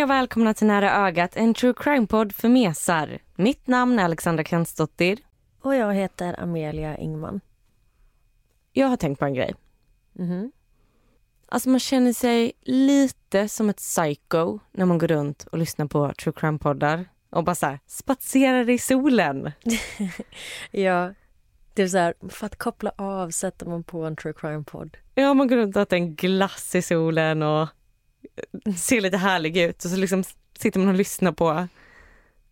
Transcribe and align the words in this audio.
Hej 0.00 0.04
och 0.04 0.10
välkomna 0.10 0.54
till 0.54 0.66
Nära 0.66 1.06
ögat, 1.06 1.36
en 1.36 1.54
true 1.54 1.74
crime-podd 1.76 2.32
för 2.32 2.48
mesar. 2.48 3.18
Mitt 3.36 3.66
namn 3.66 3.98
är 3.98 4.04
Alexandra 4.04 4.44
Kensdottir. 4.44 5.18
Och 5.62 5.74
jag 5.74 5.94
heter 5.94 6.40
Amelia 6.40 6.98
Ingman. 6.98 7.40
Jag 8.72 8.86
har 8.86 8.96
tänkt 8.96 9.18
på 9.18 9.24
en 9.24 9.34
grej. 9.34 9.54
Alltså 11.48 11.68
man 11.68 11.80
känner 11.80 12.12
sig 12.12 12.52
lite 12.60 13.48
som 13.48 13.70
ett 13.70 13.76
psycho 13.76 14.58
när 14.72 14.86
man 14.86 14.98
går 14.98 15.08
runt 15.08 15.46
och 15.52 15.58
lyssnar 15.58 15.86
på 15.86 16.12
true 16.12 16.32
crime-poddar 16.36 17.04
och 17.30 17.44
bara 17.44 17.54
så 17.54 17.66
här, 17.66 17.78
spatserar 17.86 18.70
i 18.70 18.78
solen. 18.78 19.52
Ja, 20.70 21.14
det 21.74 21.82
är 21.82 21.88
så 21.88 21.98
här, 21.98 22.14
för 22.28 22.46
att 22.46 22.56
koppla 22.56 22.92
av 22.96 23.30
sätter 23.30 23.66
man 23.66 23.82
på 23.84 24.04
en 24.04 24.16
true 24.16 24.32
crime-podd. 24.32 24.96
Ja, 25.14 25.34
man 25.34 25.48
går 25.48 25.56
runt 25.56 25.76
och 25.76 25.82
äter 25.82 25.96
en 25.96 26.14
glass 26.14 26.74
i 26.74 26.82
solen 26.82 27.42
och 27.42 27.68
ser 28.76 29.00
lite 29.00 29.16
härlig 29.16 29.56
ut 29.56 29.84
och 29.84 29.90
så 29.90 29.96
liksom 29.96 30.24
sitter 30.58 30.80
man 30.80 30.88
och 30.88 30.94
lyssnar 30.94 31.32
på 31.32 31.68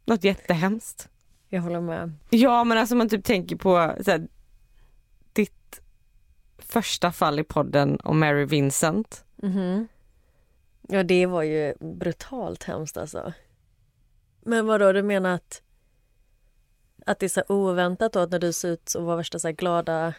något 0.04 0.24
jättehemskt. 0.24 1.08
Jag 1.48 1.62
håller 1.62 1.80
med. 1.80 2.12
Ja, 2.30 2.64
men 2.64 2.78
alltså 2.78 2.94
man 2.94 3.08
typ 3.08 3.24
tänker 3.24 3.56
på 3.56 3.94
så 4.04 4.10
här, 4.10 4.28
ditt 5.32 5.80
första 6.58 7.12
fall 7.12 7.38
i 7.38 7.44
podden 7.44 7.98
om 8.04 8.18
Mary 8.20 8.44
Vincent. 8.44 9.24
Mhm. 9.36 9.88
Ja, 10.88 11.02
det 11.02 11.26
var 11.26 11.42
ju 11.42 11.74
brutalt 11.80 12.64
hemskt 12.64 12.96
alltså. 12.96 13.32
Men 14.40 14.66
vad 14.66 14.80
då 14.80 14.92
du 14.92 15.02
menar 15.02 15.34
att, 15.34 15.62
att 17.06 17.18
det 17.18 17.26
är 17.26 17.28
så 17.28 17.42
oväntat 17.48 18.12
då 18.12 18.20
att 18.20 18.30
när 18.30 18.38
du 18.38 18.52
ser 18.52 18.68
ut 18.68 18.94
och 18.94 19.04
var 19.04 19.16
värsta 19.16 19.38
så 19.38 19.52
glada 19.52 20.14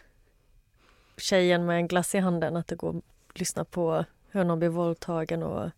tjejen 1.18 1.66
med 1.66 1.76
en 1.76 1.88
glass 1.88 2.16
i 2.16 2.18
handen 2.18 2.58
att 2.58 2.68
du 2.68 2.76
går 2.76 2.96
och 2.96 3.04
lyssnar 3.34 3.64
på 3.64 4.06
hur 4.32 4.44
någon 4.44 4.60
blir 4.60 4.70
våldtagen 4.70 5.44
och 5.44 5.70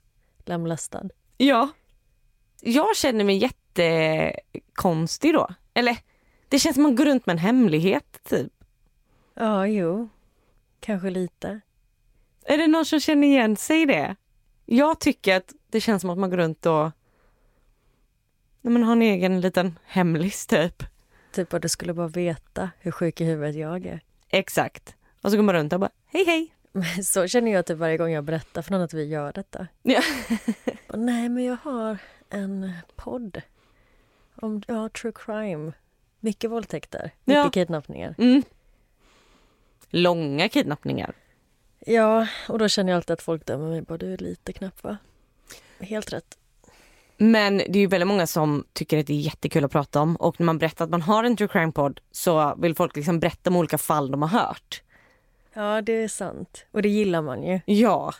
lemlästad? 0.46 1.10
Ja. 1.38 1.70
Jag 2.62 2.96
känner 2.96 3.24
mig 3.24 3.38
jättekonstig 3.38 5.34
då. 5.34 5.48
Eller 5.74 5.98
det 6.50 6.60
känns 6.60 6.76
som 6.76 6.86
att 6.86 6.90
man 6.90 6.96
går 6.96 7.06
runt 7.06 7.26
med 7.26 7.34
en 7.34 7.40
hemlighet 7.40 8.20
typ. 8.24 8.54
Ja, 9.34 9.68
jo. 9.68 10.10
Kanske 10.80 11.10
lite. 11.10 11.62
Är 12.46 12.58
det 12.58 12.68
någon 12.68 12.86
som 12.86 13.00
känner 13.00 13.28
igen 13.28 13.58
sig 13.58 13.82
i 13.82 13.86
det? 13.86 14.16
Jag 14.66 15.00
tycker 15.00 15.38
att 15.38 15.54
det 15.70 15.82
känns 15.82 16.02
som 16.02 16.10
att 16.10 16.18
man 16.18 16.30
går 16.30 16.38
runt 16.38 16.66
och 16.66 16.92
Nej, 18.62 18.74
men 18.74 18.84
har 18.84 18.92
en 18.92 19.02
egen 19.02 19.42
liten 19.42 19.80
hemlis 19.86 20.48
typ. 20.48 20.84
Typ 21.32 21.54
att 21.54 21.62
du 21.62 21.70
skulle 21.70 21.94
bara 21.94 22.08
veta 22.08 22.70
hur 22.80 22.92
sjuk 22.92 23.22
i 23.22 23.26
huvudet 23.26 23.56
jag 23.56 23.86
är. 23.86 24.02
Exakt. 24.30 24.96
Och 25.22 25.32
så 25.32 25.38
går 25.38 25.44
man 25.44 25.56
runt 25.56 25.74
och 25.74 25.80
bara 25.80 25.92
hej 26.06 26.26
hej. 26.26 26.54
Så 27.04 27.28
känner 27.28 27.52
jag 27.52 27.66
typ 27.66 27.78
varje 27.78 27.98
gång 27.98 28.12
jag 28.12 28.24
berättar 28.24 28.62
för 28.62 28.72
någon 28.72 28.82
att 28.82 28.94
vi 28.94 29.04
gör 29.06 29.34
detta. 29.34 29.68
Ja. 29.82 30.02
Bara, 30.88 30.98
Nej, 30.98 31.30
men 31.30 31.44
jag 31.44 31.58
har 31.64 31.98
en 32.30 32.72
podd 32.96 33.42
om 34.36 34.62
ja, 34.68 34.90
true 34.90 35.14
crime. 35.16 35.72
Mycket 36.20 36.52
våldtäkter, 36.52 37.12
mycket 37.24 37.44
Ja. 37.44 37.50
kidnappningar. 37.50 38.16
Mm. 38.18 38.44
Långa 39.90 40.50
kidnappningar. 40.50 41.14
Ja, 41.86 42.28
och 42.50 42.60
då 42.60 42.68
känner 42.68 42.92
jag 42.92 42.98
alltid 42.98 43.14
att 43.14 43.22
folk 43.22 43.46
dömer 43.46 43.70
mig. 43.70 43.82
Bara, 43.82 43.98
du 43.98 44.14
är 44.14 44.18
lite 44.18 44.54
knapp 44.54 44.84
va? 44.84 44.98
Helt 45.80 46.14
rätt. 46.14 46.38
Men 47.18 47.58
det 47.58 47.70
är 47.76 47.82
ju 47.82 47.88
väldigt 47.88 48.08
många 48.08 48.28
som 48.28 48.66
tycker 48.74 48.98
att 49.00 49.08
det 49.08 49.14
är 49.14 49.18
jättekul 49.18 49.64
att 49.66 49.72
prata 49.72 50.02
om 50.02 50.16
och 50.16 50.40
när 50.40 50.46
man 50.46 50.58
berättar 50.58 50.86
att 50.86 50.92
man 50.92 51.02
har 51.02 51.24
en 51.24 51.38
true 51.38 51.48
crime-podd 51.48 52.00
så 52.12 52.56
vill 52.56 52.76
folk 52.76 52.96
liksom 52.96 53.20
berätta 53.20 53.50
om 53.50 53.56
olika 53.56 53.78
fall 53.78 54.12
de 54.12 54.22
har 54.22 54.30
hört. 54.30 54.82
Ja, 55.54 55.82
det 55.82 56.04
är 56.04 56.08
sant. 56.08 56.66
Och 56.72 56.82
det 56.82 56.90
gillar 56.90 57.22
man 57.22 57.44
ju. 57.44 57.60
Ja. 57.66 58.14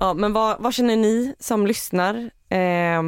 Ja, 0.00 0.14
men 0.14 0.32
vad, 0.32 0.60
vad 0.60 0.74
känner 0.74 0.96
ni 0.96 1.34
som 1.38 1.66
lyssnar? 1.66 2.30
Eh, 2.48 3.02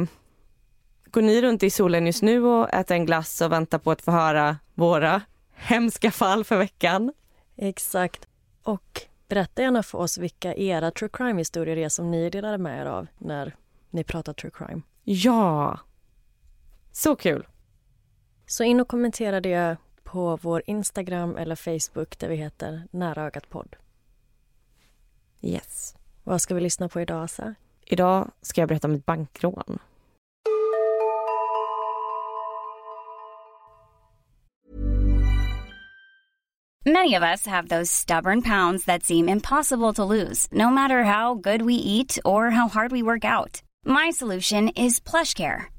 går 1.11 1.21
ni 1.21 1.41
runt 1.41 1.63
i 1.63 1.69
solen 1.69 2.05
just 2.05 2.23
nu 2.23 2.45
och 2.45 2.73
äter 2.73 2.95
en 2.95 3.05
glass 3.05 3.41
och 3.41 3.51
väntar 3.51 3.77
på 3.79 3.91
att 3.91 4.01
få 4.01 4.11
höra 4.11 4.57
våra 4.73 5.21
hemska 5.53 6.11
fall 6.11 6.43
för 6.43 6.57
veckan? 6.57 7.13
Exakt. 7.57 8.27
Och 8.63 9.01
berätta 9.27 9.61
gärna 9.61 9.83
för 9.83 9.97
oss 9.97 10.17
vilka 10.17 10.55
era 10.55 10.91
true 10.91 11.09
crime-historier 11.13 11.77
är 11.77 11.89
som 11.89 12.11
ni 12.11 12.29
delade 12.29 12.57
med 12.57 12.81
er 12.81 12.85
av 12.85 13.07
när 13.17 13.55
ni 13.89 14.03
pratar 14.03 14.33
true 14.33 14.51
crime. 14.55 14.81
Ja. 15.03 15.79
Så 16.91 17.15
kul. 17.15 17.47
Så 18.45 18.63
in 18.63 18.79
och 18.79 18.87
kommentera 18.87 19.41
det 19.41 19.77
på 20.11 20.37
vår 20.41 20.61
Instagram 20.65 21.37
eller 21.37 21.55
Facebook 21.55 22.19
där 22.19 22.29
vi 22.29 22.35
heter 22.35 22.83
Nära 22.91 23.23
ögat 23.23 23.49
podd. 23.49 23.75
Yes. 25.41 25.95
Vad 26.23 26.41
ska 26.41 26.55
vi 26.55 26.61
lyssna 26.61 26.89
på 26.89 27.01
idag, 27.01 27.23
Asa? 27.23 27.55
Idag 27.85 28.31
ska 28.41 28.61
jag 28.61 28.67
berätta 28.67 28.87
om 28.87 28.93
ett 28.93 29.05
bankrån. 29.05 29.79
Many 36.85 37.17
of 37.17 37.23
us 37.23 37.45
have 37.45 37.67
those 37.67 37.91
stubborn 37.91 38.41
pounds 38.41 38.85
that 38.85 39.03
seem 39.03 39.29
impossible 39.29 39.93
to 39.93 40.03
lose, 40.03 40.47
no 40.51 40.69
matter 40.69 41.03
how 41.03 41.35
good 41.35 41.61
we 41.61 41.73
eat 41.73 42.17
or 42.25 42.49
how 42.49 42.67
hard 42.67 42.91
we 42.91 43.03
work 43.03 43.25
out. 43.25 43.61
My 43.85 44.11
solution 44.11 44.69
is 44.69 44.99
PlushCare. 44.99 45.78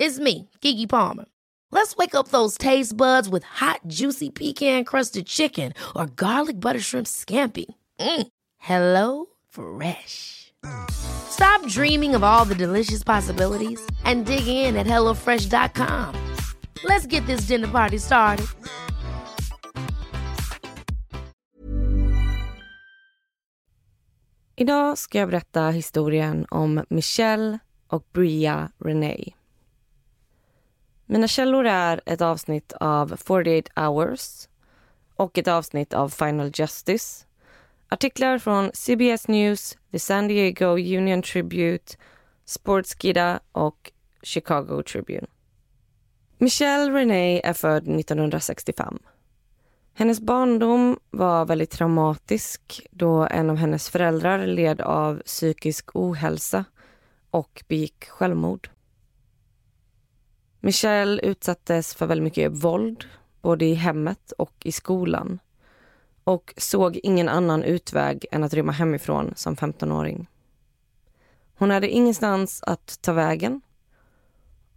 It's 0.00 0.18
me, 0.18 0.48
Gigi 0.62 0.86
Palmer. 0.86 1.26
Let's 1.70 1.94
wake 1.94 2.14
up 2.14 2.28
those 2.28 2.56
taste 2.56 2.96
buds 2.96 3.28
with 3.28 3.44
hot, 3.44 3.80
juicy 3.86 4.30
pecan-crusted 4.30 5.26
chicken 5.26 5.74
or 5.94 6.06
garlic 6.06 6.58
butter 6.58 6.80
shrimp 6.80 7.06
scampi. 7.06 7.66
Mm. 8.00 8.26
Hello 8.56 9.26
Fresh. 9.50 10.54
Stop 10.90 11.66
dreaming 11.66 12.14
of 12.14 12.22
all 12.24 12.46
the 12.46 12.54
delicious 12.54 13.04
possibilities 13.04 13.78
and 14.04 14.24
dig 14.24 14.46
in 14.46 14.76
at 14.76 14.86
HelloFresh.com. 14.86 16.14
Let's 16.84 17.06
get 17.06 17.26
this 17.26 17.42
dinner 17.42 17.68
party 17.68 17.98
started. 17.98 18.46
Idag 24.56 24.98
ska 24.98 25.18
jag 25.18 25.28
berätta 25.28 25.70
historien 25.70 26.46
om 26.50 26.84
Michelle 26.88 27.58
och 27.88 28.06
Bria 28.12 28.70
Renee. 28.78 29.34
Mina 31.12 31.28
källor 31.28 31.66
är 31.66 32.00
ett 32.06 32.20
avsnitt 32.20 32.72
av 32.72 33.16
48 33.16 33.86
hours 33.86 34.48
och 35.14 35.38
ett 35.38 35.48
avsnitt 35.48 35.94
av 35.94 36.08
Final 36.08 36.50
Justice. 36.54 37.26
Artiklar 37.88 38.38
från 38.38 38.70
CBS 38.74 39.28
News, 39.28 39.78
The 39.90 39.98
San 39.98 40.28
Diego 40.28 40.66
Union 40.66 41.22
Tribute, 41.22 41.96
Sportskida 42.44 43.40
och 43.52 43.92
Chicago 44.22 44.82
Tribune. 44.82 45.26
Michelle 46.38 46.92
Renee 46.92 47.40
är 47.44 47.52
född 47.52 47.88
1965. 47.88 48.98
Hennes 49.94 50.20
barndom 50.20 50.98
var 51.10 51.44
väldigt 51.44 51.70
traumatisk 51.70 52.86
då 52.90 53.26
en 53.30 53.50
av 53.50 53.56
hennes 53.56 53.90
föräldrar 53.90 54.46
led 54.46 54.80
av 54.80 55.22
psykisk 55.26 55.96
ohälsa 55.96 56.64
och 57.30 57.64
begick 57.68 58.04
självmord. 58.04 58.70
Michelle 60.60 61.20
utsattes 61.22 61.94
för 61.94 62.06
väldigt 62.06 62.24
mycket 62.24 62.52
våld, 62.52 63.04
både 63.42 63.64
i 63.64 63.74
hemmet 63.74 64.32
och 64.32 64.54
i 64.64 64.72
skolan 64.72 65.38
och 66.24 66.54
såg 66.56 66.96
ingen 67.02 67.28
annan 67.28 67.62
utväg 67.62 68.26
än 68.30 68.44
att 68.44 68.54
rymma 68.54 68.72
hemifrån 68.72 69.32
som 69.36 69.56
15-åring. 69.56 70.28
Hon 71.54 71.70
hade 71.70 71.88
ingenstans 71.88 72.62
att 72.62 73.02
ta 73.02 73.12
vägen 73.12 73.60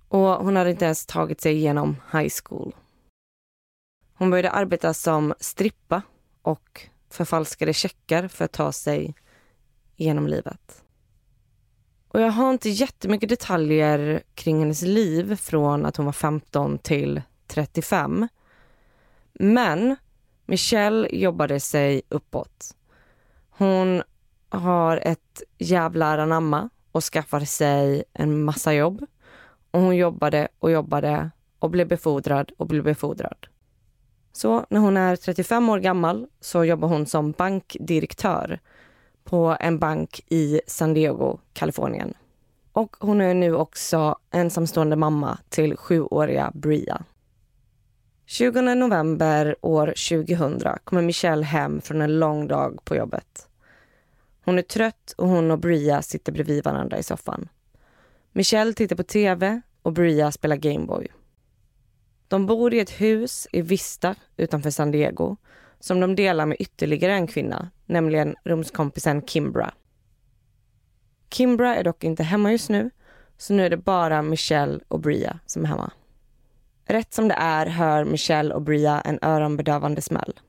och 0.07 0.19
hon 0.19 0.55
hade 0.55 0.69
inte 0.69 0.85
ens 0.85 1.05
tagit 1.05 1.41
sig 1.41 1.53
igenom 1.53 1.95
high 2.11 2.33
school. 2.43 2.75
Hon 4.13 4.29
började 4.29 4.51
arbeta 4.51 4.93
som 4.93 5.33
strippa 5.39 6.01
och 6.41 6.87
förfalskade 7.09 7.73
checkar 7.73 8.27
för 8.27 8.45
att 8.45 8.51
ta 8.51 8.71
sig 8.71 9.15
genom 9.95 10.27
livet. 10.27 10.82
Och 12.13 12.21
jag 12.21 12.31
har 12.31 12.49
inte 12.49 12.69
jättemycket 12.69 13.29
detaljer 13.29 14.23
kring 14.35 14.59
hennes 14.59 14.81
liv 14.81 15.35
från 15.35 15.85
att 15.85 15.97
hon 15.97 16.05
var 16.05 16.13
15 16.13 16.77
till 16.77 17.21
35. 17.47 18.27
Men 19.33 19.95
Michelle 20.45 21.09
jobbade 21.11 21.59
sig 21.59 22.01
uppåt. 22.09 22.75
Hon 23.49 24.03
har 24.49 24.97
ett 24.97 25.43
jävlar 25.57 26.17
anamma 26.17 26.69
och 26.91 27.03
skaffade 27.03 27.45
sig 27.45 28.03
en 28.13 28.43
massa 28.43 28.73
jobb. 28.73 29.05
Och 29.71 29.81
hon 29.81 29.95
jobbade 29.95 30.47
och 30.59 30.71
jobbade 30.71 31.31
och 31.59 31.69
blev 31.69 31.87
befordrad 31.87 32.51
och 32.57 32.67
blev 32.67 32.83
befordrad. 32.83 33.47
Så 34.31 34.65
när 34.69 34.79
hon 34.79 34.97
är 34.97 35.15
35 35.15 35.69
år 35.69 35.79
gammal 35.79 36.27
så 36.39 36.65
jobbar 36.65 36.87
hon 36.87 37.05
som 37.05 37.31
bankdirektör 37.31 38.59
på 39.23 39.57
en 39.59 39.79
bank 39.79 40.21
i 40.27 40.61
San 40.67 40.93
Diego, 40.93 41.39
Kalifornien. 41.53 42.13
Och 42.71 42.95
hon 42.99 43.21
är 43.21 43.33
nu 43.33 43.55
också 43.55 44.17
ensamstående 44.31 44.95
mamma 44.95 45.39
till 45.49 45.77
sjuåriga 45.77 46.51
Bria. 46.53 47.03
20 48.25 48.61
november 48.61 49.55
år 49.61 49.87
2000 49.87 50.77
kommer 50.83 51.01
Michelle 51.01 51.45
hem 51.45 51.81
från 51.81 52.01
en 52.01 52.19
lång 52.19 52.47
dag 52.47 52.79
på 52.85 52.95
jobbet. 52.95 53.47
Hon 54.45 54.57
är 54.57 54.61
trött 54.61 55.13
och 55.17 55.27
hon 55.27 55.51
och 55.51 55.59
Bria 55.59 56.01
sitter 56.01 56.31
bredvid 56.31 56.63
varandra 56.63 56.97
i 56.97 57.03
soffan. 57.03 57.49
Michelle 58.31 58.73
tittar 58.73 58.95
på 58.95 59.03
tv 59.03 59.61
och 59.81 59.93
Bria 59.93 60.31
spelar 60.31 60.55
Gameboy. 60.55 61.07
De 62.27 62.45
bor 62.45 62.73
i 62.73 62.79
ett 62.79 63.01
hus 63.01 63.47
i 63.51 63.61
Vista 63.61 64.15
utanför 64.37 64.69
San 64.69 64.91
Diego 64.91 65.37
som 65.83 65.99
de 65.99 66.15
delar 66.15 66.45
med 66.45 66.57
ytterligare 66.59 67.13
en 67.13 67.27
kvinna, 67.27 67.69
nämligen 67.85 68.35
rumskompisen 68.43 69.21
Kimbra. 69.21 69.73
Kimbra 71.29 71.75
är 71.75 71.83
dock 71.83 72.03
inte 72.03 72.23
hemma 72.23 72.51
just 72.51 72.69
nu, 72.69 72.89
så 73.37 73.53
nu 73.53 73.65
är 73.65 73.69
det 73.69 73.77
bara 73.77 74.21
Michelle 74.21 74.79
och 74.87 74.99
Bria 74.99 75.39
som 75.45 75.63
är 75.63 75.67
hemma. 75.67 75.91
Rätt 76.85 77.13
som 77.13 77.27
det 77.27 77.33
är 77.33 77.65
hör 77.65 78.05
Michelle 78.05 78.53
och 78.53 78.61
Bria 78.61 79.01
en 79.01 79.19
öronbedövande 79.21 80.01
smäll. 80.01 80.39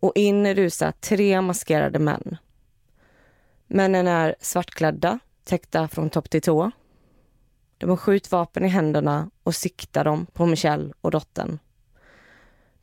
Och 0.00 0.12
in 0.14 0.54
rusar 0.54 0.92
tre 0.92 1.40
maskerade 1.40 1.98
män. 1.98 2.36
Männen 3.66 4.06
är 4.06 4.34
svartklädda, 4.40 5.18
täckta 5.44 5.88
från 5.88 6.10
topp 6.10 6.30
till 6.30 6.42
tå. 6.42 6.70
De 7.78 7.90
har 7.90 7.96
skjutvapen 7.96 8.64
i 8.64 8.68
händerna 8.68 9.30
och 9.42 9.54
siktar 9.54 10.04
dem 10.04 10.26
på 10.32 10.46
Michelle 10.46 10.92
och 11.00 11.10
dottern. 11.10 11.58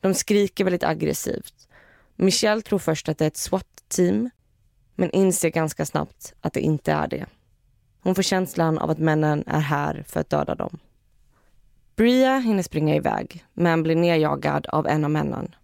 De 0.04 0.14
skriker 0.14 0.64
väldigt 0.64 0.84
aggressivt. 0.84 1.68
Michelle 2.16 2.62
tror 2.62 2.78
först 2.78 3.08
att 3.08 3.18
det 3.18 3.24
är 3.24 3.26
ett 3.26 3.36
SWAT-team 3.36 4.30
men 4.94 5.10
inser 5.10 5.48
ganska 5.48 5.86
snabbt 5.86 6.34
att 6.40 6.52
det 6.52 6.60
inte 6.60 6.92
är 6.92 7.08
det. 7.08 7.26
Hon 8.00 8.14
får 8.14 8.22
känslan 8.22 8.78
av 8.78 8.90
att 8.90 8.98
männen 8.98 9.44
är 9.46 9.60
här 9.60 10.04
för 10.08 10.20
att 10.20 10.30
döda 10.30 10.54
dem. 10.54 10.78
Bria 11.96 12.38
hinner 12.38 12.62
springa 12.62 12.94
iväg, 12.94 13.44
men 13.52 13.82
blir 13.82 13.96
nedjagad 13.96 14.66
av 14.66 14.86
en 14.86 15.04
av 15.04 15.10
männen. 15.10 15.54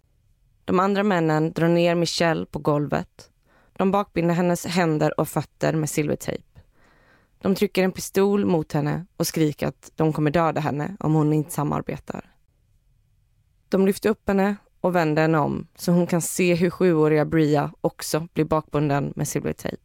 De 0.65 0.79
andra 0.79 1.03
männen 1.03 1.51
drar 1.51 1.67
ner 1.67 1.95
Michelle 1.95 2.45
på 2.45 2.59
golvet. 2.59 3.29
De 3.73 3.91
bakbinder 3.91 4.33
hennes 4.33 4.65
händer 4.65 5.19
och 5.19 5.29
fötter 5.29 5.73
med 5.73 5.89
silvertejp. 5.89 6.43
De 7.41 7.55
trycker 7.55 7.83
en 7.83 7.91
pistol 7.91 8.45
mot 8.45 8.71
henne 8.71 9.05
och 9.17 9.27
skriker 9.27 9.67
att 9.67 9.91
de 9.95 10.13
kommer 10.13 10.31
döda 10.31 10.61
henne 10.61 10.95
om 10.99 11.13
hon 11.13 11.33
inte 11.33 11.51
samarbetar. 11.51 12.30
De 13.71 13.85
lyfter 13.85 14.09
upp 14.09 14.27
henne 14.27 14.55
och 14.81 14.95
vänder 14.95 15.21
henne 15.21 15.37
om 15.37 15.67
så 15.75 15.91
hon 15.91 16.07
kan 16.07 16.21
se 16.21 16.55
hur 16.55 16.69
sjuåriga 16.69 17.25
Bria 17.25 17.71
också 17.81 18.27
blir 18.33 18.45
bakbunden 18.45 19.13
med 19.15 19.27
silvertejp. 19.27 19.81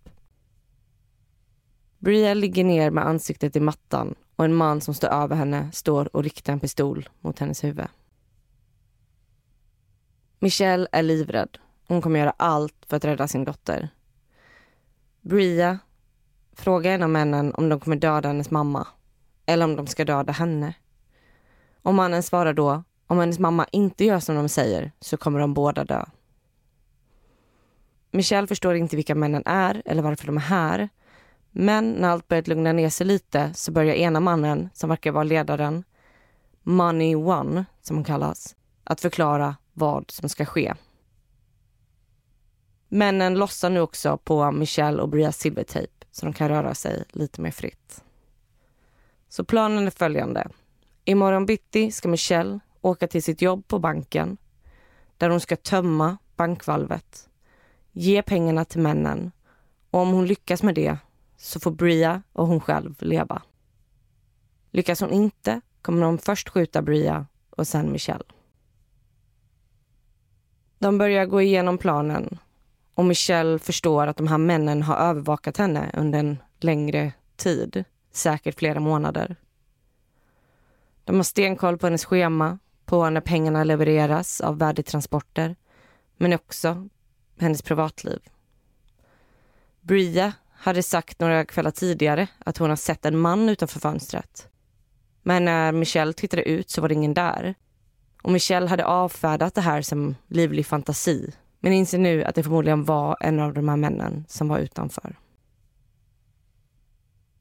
Bria 1.99 2.35
ligger 2.35 2.65
ner 2.65 2.91
med 2.91 3.07
ansiktet 3.07 3.57
i 3.57 3.61
mattan 3.61 4.15
och 4.37 4.45
en 4.45 4.55
man 4.55 4.81
som 4.81 4.95
står 4.95 5.09
över 5.09 5.37
henne 5.37 5.73
står 5.73 6.17
och 6.17 6.23
riktar 6.23 6.53
en 6.53 6.61
pistol 6.61 7.09
mot 7.21 7.39
hennes 7.39 7.65
huvud. 7.65 7.87
Michelle 10.39 10.89
är 10.93 11.03
livrädd. 11.03 11.59
Hon 11.87 12.03
kommer 12.03 12.21
göra 12.21 12.35
allt 12.37 12.87
för 12.87 12.97
att 12.97 13.05
rädda 13.05 13.29
sin 13.29 13.45
dotter. 13.45 13.89
Bria 15.21 15.79
frågar 16.53 16.93
en 16.93 17.03
av 17.03 17.11
männen 17.11 17.55
om 17.55 17.69
de 17.69 17.81
kommer 17.81 17.97
döda 17.97 18.29
hennes 18.29 18.51
mamma 18.51 18.87
eller 19.47 19.65
om 19.65 19.77
de 19.77 19.87
ska 19.87 20.05
döda 20.05 20.33
henne. 20.33 20.75
Och 21.83 21.95
mannen 21.95 22.23
svarar 22.23 22.53
då 22.53 22.85
om 23.07 23.19
hennes 23.19 23.39
mamma 23.39 23.67
inte 23.73 24.05
gör 24.05 24.21
som 24.21 24.37
de 24.37 24.49
säger 24.49 24.93
så 25.01 25.17
kommer 25.17 25.41
de 25.41 25.55
båda 25.55 25.85
dö. 25.85 26.05
Michelle 28.11 28.47
förstår 28.47 28.75
inte 28.75 28.97
vilka 28.97 29.15
männen 29.15 29.43
är 29.47 29.83
eller 29.85 30.03
varför 30.03 30.27
de 30.27 30.37
är 30.37 30.41
här 30.41 30.89
men 31.59 31.93
när 31.93 32.09
allt 32.09 32.29
börjat 32.29 32.49
lugna 32.49 32.73
ner 32.73 32.89
sig 32.89 33.07
lite 33.07 33.55
så 33.55 33.73
börjar 33.73 33.95
ena 33.95 34.21
mannen, 34.21 34.71
som 34.75 34.89
verkar 34.89 35.13
vara 35.13 35.25
ledaren, 35.25 35.85
Money 36.63 37.15
One, 37.15 37.65
som 37.83 37.97
hon 37.97 38.05
kallas, 38.05 38.57
att 38.85 39.01
förklara 39.01 39.57
vad 39.73 40.11
som 40.11 40.29
ska 40.29 40.45
ske. 40.45 40.75
Männen 42.89 43.35
lossar 43.35 43.71
nu 43.71 43.81
också 43.81 44.19
på 44.19 44.51
Michelle 44.53 45.03
och 45.03 45.09
Brias 45.09 45.39
silvertejp 45.39 45.93
så 46.11 46.27
de 46.27 46.33
kan 46.33 46.49
röra 46.49 46.75
sig 46.75 47.05
lite 47.09 47.41
mer 47.41 47.51
fritt. 47.51 48.05
Så 49.29 49.45
planen 49.45 49.87
är 49.87 49.91
följande. 49.91 50.49
Imorgon 51.05 51.47
bitti 51.47 51.93
ska 51.93 52.09
Michelle 52.09 52.61
åka 52.87 53.09
till 53.09 53.23
sitt 53.23 53.43
jobb 53.43 53.69
på 53.69 53.79
banken 53.79 54.37
där 55.17 55.31
hon 55.31 55.41
ska 55.41 55.57
tömma 55.57 56.19
bankvalvet, 56.37 57.29
ge 57.93 58.23
pengarna 58.23 58.65
till 58.65 58.81
männen 58.81 59.33
och 59.91 60.01
om 60.01 60.13
hon 60.13 60.27
lyckas 60.27 60.63
med 60.63 60.75
det 60.75 60.99
så 61.37 61.61
får 61.61 61.71
Bria 61.71 62.23
och 62.33 62.47
hon 62.47 62.61
själv 62.61 62.95
leva. 62.99 63.43
Lyckas 64.71 65.01
hon 65.01 65.11
inte 65.11 65.61
kommer 65.83 66.03
de 66.03 66.19
först 66.19 66.49
skjuta 66.49 66.83
Bria 66.83 67.27
och 67.51 67.67
sen 67.67 67.93
Michelle. 67.93 68.25
De 70.79 70.99
börjar 70.99 71.27
gå 71.27 71.43
igenom 71.43 71.79
planen 71.79 72.39
och 72.95 73.05
Michelle 73.05 73.59
förstår 73.59 74.07
att 74.07 74.17
de 74.17 74.27
här 74.27 74.39
männen 74.39 74.83
har 74.83 74.97
övervakat 74.97 75.57
henne 75.57 75.91
under 75.95 76.19
en 76.19 76.39
längre 76.61 77.13
tid, 77.37 77.85
säkert 78.13 78.59
flera 78.59 78.81
månader. 78.81 79.37
De 81.05 81.17
har 81.17 81.23
stenkoll 81.23 81.79
på 81.79 81.87
hennes 81.87 82.05
schema, 82.05 82.59
på 82.87 83.11
när 83.11 83.21
pengarna 83.21 83.65
levereras 83.65 84.41
av 84.41 84.59
värdetransporter, 84.59 85.57
men 86.17 86.33
också 86.33 86.89
hennes 87.39 87.63
privatliv. 87.63 88.19
Bria 89.81 90.33
hade 90.53 90.83
sagt 90.83 91.21
några 91.21 91.45
kvällar 91.45 91.71
tidigare 91.71 92.29
att 92.39 92.59
hon 92.59 92.69
har 92.69 92.77
sett 92.77 93.05
en 93.05 93.19
man 93.19 93.49
utanför 93.49 93.81
fönstret. 93.81 94.49
Men 95.23 95.45
när 95.45 95.73
Michelle 95.73 96.13
tittade 96.13 96.43
ut 96.43 96.71
så 96.71 96.81
var 96.81 96.89
det 96.89 96.95
ingen 96.95 97.15
där. 97.15 97.55
Och 98.23 98.33
Michelle 98.33 98.69
hade 98.69 98.85
avfärdat 98.85 99.55
det 99.55 99.61
här 99.61 99.83
som 99.83 100.15
livlig 100.29 100.67
fantasi 100.67 101.33
men 101.61 101.73
inser 101.73 101.99
nu 101.99 102.25
att 102.25 102.35
det 102.35 102.43
förmodligen 102.43 102.85
var 102.85 103.17
en 103.21 103.41
av 103.41 103.55
de 103.55 103.69
här 103.69 103.77
männen 103.77 104.25
som 104.29 104.49
var 104.49 104.59
utanför. 104.59 105.17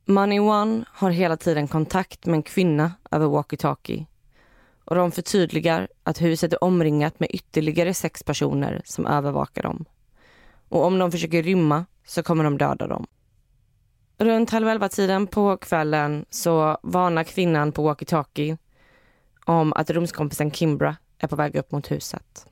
Money 0.06 0.40
One 0.40 0.86
har 0.88 1.12
hela 1.12 1.38
tiden 1.38 1.68
kontakt 1.68 2.26
med 2.26 2.36
en 2.36 2.44
kvinna 2.44 2.92
över 3.12 3.26
walkie-talkie 3.26 4.06
och 4.86 4.96
de 4.96 5.12
förtydligar 5.12 5.88
att 6.04 6.22
huset 6.22 6.54
är 6.54 6.64
omringat 6.64 7.20
med 7.20 7.30
ytterligare 7.32 7.94
sex 7.94 8.24
personer 8.24 8.82
som 8.86 9.06
övervakar 9.06 9.64
dem. 9.64 9.86
Och 10.70 10.86
om 10.86 11.00
de 11.00 11.12
försöker 11.12 11.44
rymma 11.44 11.86
så 12.06 12.24
kommer 12.24 12.44
de 12.44 12.58
döda 12.58 12.88
dem. 12.88 13.08
Runt 14.18 14.50
halv 14.50 14.68
elva-tiden 14.68 15.28
på 15.28 15.58
kvällen 15.58 16.26
så 16.30 16.78
varnar 16.84 17.24
kvinnan 17.24 17.72
på 17.72 17.90
walkie-talkie 17.90 18.58
om 19.46 19.74
att 19.74 19.90
rumskompisen 19.90 20.52
Kimbra 20.52 20.96
är 21.18 21.28
på 21.28 21.36
väg 21.36 21.56
upp 21.56 21.72
mot 21.72 21.92
huset. 21.92 22.48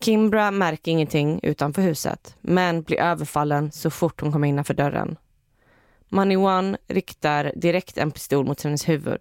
Kimbra 0.00 0.50
märker 0.50 0.92
ingenting 0.92 1.40
utanför 1.42 1.82
huset 1.82 2.36
men 2.40 2.82
blir 2.82 3.00
överfallen 3.00 3.72
så 3.72 3.90
fort 3.90 4.20
hon 4.20 4.32
kommer 4.32 4.48
innanför 4.48 4.74
dörren. 4.74 5.16
Money 6.08 6.36
One 6.36 6.76
riktar 6.88 7.52
direkt 7.56 7.98
en 7.98 8.10
pistol 8.10 8.46
mot 8.46 8.62
hennes 8.62 8.88
huvud 8.88 9.20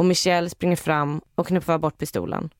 och 0.00 0.06
Michelle 0.06 0.50
springer 0.50 0.76
fram 0.76 1.20
och 1.34 1.46
knuffar 1.46 1.78
bort 1.78 1.98
pistolen. 1.98 2.50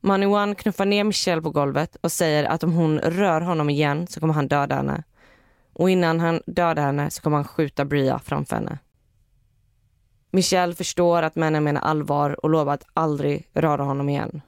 Money 0.00 0.26
One 0.26 0.54
knuffar 0.54 0.86
ner 0.86 1.04
Michelle 1.04 1.42
på 1.42 1.50
golvet 1.50 1.96
och 2.00 2.12
säger 2.12 2.44
att 2.44 2.62
om 2.62 2.72
hon 2.72 2.98
rör 2.98 3.40
honom 3.40 3.70
igen 3.70 4.06
så 4.06 4.20
kommer 4.20 4.34
han 4.34 4.48
döda 4.48 4.74
henne. 4.74 5.02
Och 5.72 5.90
innan 5.90 6.20
han 6.20 6.40
dödar 6.46 6.82
henne 6.82 7.10
så 7.10 7.22
kommer 7.22 7.36
han 7.36 7.44
skjuta 7.44 7.84
Bria 7.84 8.18
framför 8.18 8.56
henne. 8.56 8.78
Michelle 10.30 10.74
förstår 10.74 11.22
att 11.22 11.36
männen 11.36 11.64
menar 11.64 11.80
allvar 11.80 12.44
och 12.44 12.50
lovar 12.50 12.74
att 12.74 12.86
aldrig 12.94 13.48
röra 13.52 13.82
honom 13.82 14.08
igen. 14.08 14.40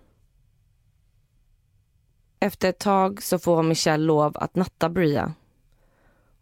Efter 2.41 2.69
ett 2.69 2.79
tag 2.79 3.23
så 3.23 3.39
får 3.39 3.63
Michelle 3.63 4.05
lov 4.05 4.33
att 4.35 4.55
natta 4.55 4.89
Bria. 4.89 5.33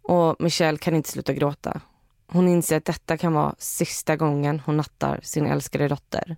Och 0.02 0.36
Michelle 0.38 0.78
kan 0.78 0.94
inte 0.94 1.10
sluta 1.10 1.32
gråta. 1.32 1.80
Hon 2.26 2.48
inser 2.48 2.76
att 2.76 2.84
detta 2.84 3.16
kan 3.16 3.32
vara 3.32 3.54
sista 3.58 4.16
gången 4.16 4.60
hon 4.60 4.76
nattar 4.76 5.20
sin 5.22 5.46
älskade 5.46 5.88
dotter. 5.88 6.36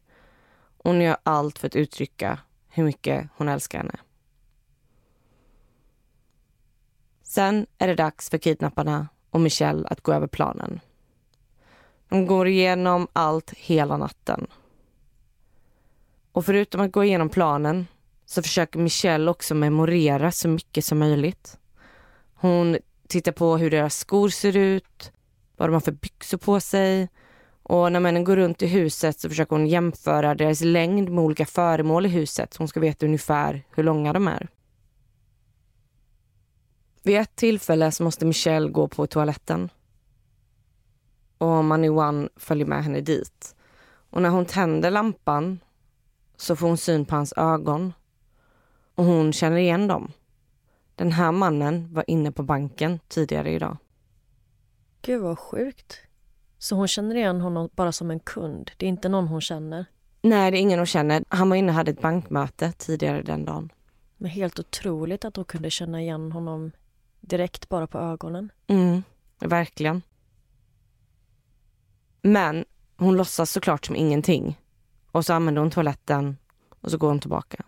Hon 0.79 1.01
gör 1.01 1.17
allt 1.23 1.59
för 1.59 1.67
att 1.67 1.77
uttrycka 1.77 2.39
hur 2.69 2.85
mycket 2.85 3.29
hon 3.37 3.49
älskar 3.49 3.79
henne. 3.79 3.97
Sen 7.23 7.67
är 7.79 7.89
det 7.89 7.95
dags 7.95 8.31
för 8.31 8.39
kidnapparna 8.39 9.09
och 9.31 9.41
Michelle 9.41 9.89
att 9.89 10.01
gå 10.01 10.13
över 10.13 10.27
planen. 10.27 10.81
De 12.09 12.27
går 12.27 12.49
igenom 12.49 13.09
allt 13.13 13.51
hela 13.51 13.97
natten. 13.97 14.47
Och 16.33 16.47
förutom 16.47 16.81
att 16.81 16.93
gå 16.93 17.05
igenom 17.05 17.29
planen 17.29 17.87
så 18.27 18.43
försöker 18.43 18.79
Michelle 18.79 19.31
också 19.31 19.55
memorera 19.55 20.33
så 20.33 20.49
mycket 20.49 20.85
som 20.85 20.99
möjligt. 20.99 21.59
Hon 22.35 22.79
tittar 23.09 23.33
på 23.33 23.57
hur 23.57 23.71
deras 23.71 23.99
skor 23.99 24.29
ser 24.29 24.57
ut, 24.57 25.13
vad 25.57 25.69
de 25.69 25.73
har 25.73 25.81
för 25.81 25.93
byxor 25.93 26.39
på 26.39 26.61
sig. 26.61 27.09
Och 27.63 27.93
när 27.93 28.01
männen 28.01 28.25
går 28.25 28.37
runt 28.37 28.63
i 28.63 28.67
huset 28.67 29.21
så 29.21 29.29
försöker 29.29 29.57
hon 29.57 29.67
jämföra 29.67 30.35
deras 30.35 30.61
längd 30.61 31.09
med 31.09 31.25
olika 31.25 31.47
föremål 31.47 32.07
i 32.07 32.09
huset 32.09 32.55
så 32.55 32.63
hon 32.63 32.69
ska 32.69 32.81
veta 32.81 33.07
ungefär 33.07 33.63
hur 33.71 33.83
långa 33.83 34.13
de 34.13 34.29
är. 34.29 34.49
Vid 37.03 37.17
ett 37.17 37.37
tillfälle 37.37 37.93
så 37.93 38.03
måste 38.05 38.27
Michelle 38.27 38.71
gå 38.71 38.89
på 38.89 39.07
toaletten. 39.07 39.71
Och 41.39 41.65
Money 41.65 41.91
One 41.91 42.29
följer 42.37 42.67
med 42.67 42.85
henne 42.85 43.01
dit. 43.01 43.57
Och 44.11 44.23
när 44.23 44.29
hon 44.29 44.47
tänder 44.47 44.91
lampan 44.91 45.61
så 46.37 46.57
får 46.57 46.67
hon 46.67 46.77
syn 46.77 47.05
på 47.05 47.15
hans 47.15 47.33
ögon. 47.37 47.93
Och 48.95 49.05
hon 49.05 49.33
känner 49.33 49.57
igen 49.57 49.89
dem. 49.89 50.13
Den 50.95 51.13
här 51.13 51.33
mannen 51.33 51.95
var 51.95 52.05
inne 52.11 52.33
på 52.33 52.43
banken 52.43 53.01
tidigare 53.09 53.51
idag. 53.51 53.77
Gud 55.07 55.23
vad 55.23 55.39
sjukt. 55.39 55.97
Så 56.59 56.77
hon 56.77 56.89
känner 56.89 57.15
igen 57.15 57.41
honom 57.41 57.69
bara 57.73 57.93
som 57.93 58.11
en 58.11 58.21
kund? 58.21 58.71
Det 58.77 58.87
är 58.87 58.89
inte 58.89 59.09
någon 59.09 59.29
hon 59.29 59.41
känner? 59.41 59.87
Nej, 60.23 60.51
det 60.51 60.59
är 60.59 60.61
ingen 60.61 60.79
hon 60.79 60.87
känner. 60.87 61.25
Han 61.29 61.49
var 61.49 61.57
inne 61.57 61.69
och 61.69 61.75
hade 61.75 61.91
ett 61.91 62.01
bankmöte 62.01 62.73
tidigare 62.73 63.23
den 63.23 63.45
dagen. 63.45 63.73
Men 64.17 64.31
helt 64.31 64.59
otroligt 64.59 65.25
att 65.25 65.37
hon 65.37 65.45
kunde 65.45 65.71
känna 65.71 66.01
igen 66.01 66.33
honom 66.33 66.73
direkt 67.21 67.69
bara 67.69 67.87
på 67.87 67.99
ögonen. 67.99 68.53
Mm, 68.67 69.03
verkligen. 69.39 70.03
Men 72.23 72.65
hon 72.97 73.17
låtsas 73.17 73.51
såklart 73.51 73.87
som 73.87 73.97
ingenting. 73.97 74.61
Och 75.13 75.25
så 75.25 75.33
använder 75.33 75.63
hon 75.63 75.71
toaletten 75.71 76.37
och 76.81 76.91
så 76.91 76.99
går 76.99 77.09
hon 77.09 77.21
tillbaka. 77.21 77.65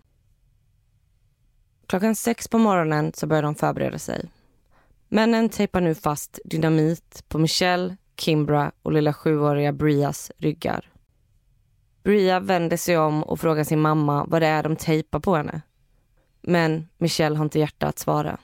Klockan 1.87 2.16
sex 2.16 2.49
på 2.49 2.59
morgonen 2.59 3.12
så 3.14 3.26
börjar 3.26 3.42
de 3.42 3.54
förbereda 3.54 3.99
sig. 3.99 4.30
Männen 5.09 5.49
tejpar 5.49 5.81
nu 5.81 5.95
fast 5.95 6.38
dynamit 6.45 7.25
på 7.29 7.38
Michelle, 7.38 7.97
Kimbra 8.17 8.73
och 8.83 8.93
lilla 8.93 9.12
sjuåriga 9.12 9.73
Brias 9.73 10.33
ryggar. 10.38 10.93
Bria 12.03 12.41
vänder 12.41 12.77
sig 12.77 12.99
om 12.99 13.23
och 13.23 13.41
frågar 13.41 13.65
sin 13.65 13.81
mamma 13.81 14.25
vad 14.25 14.43
det 14.43 14.47
är 14.47 14.62
de 14.62 14.77
tejpar 14.77 15.21
på 15.21 15.37
henne. 15.37 15.62
Men 16.41 16.88
Michelle 16.99 17.37
har 17.37 17.45
inte 17.45 17.59
hjärta 17.59 17.87
att 17.87 17.99
svara. 17.99 18.38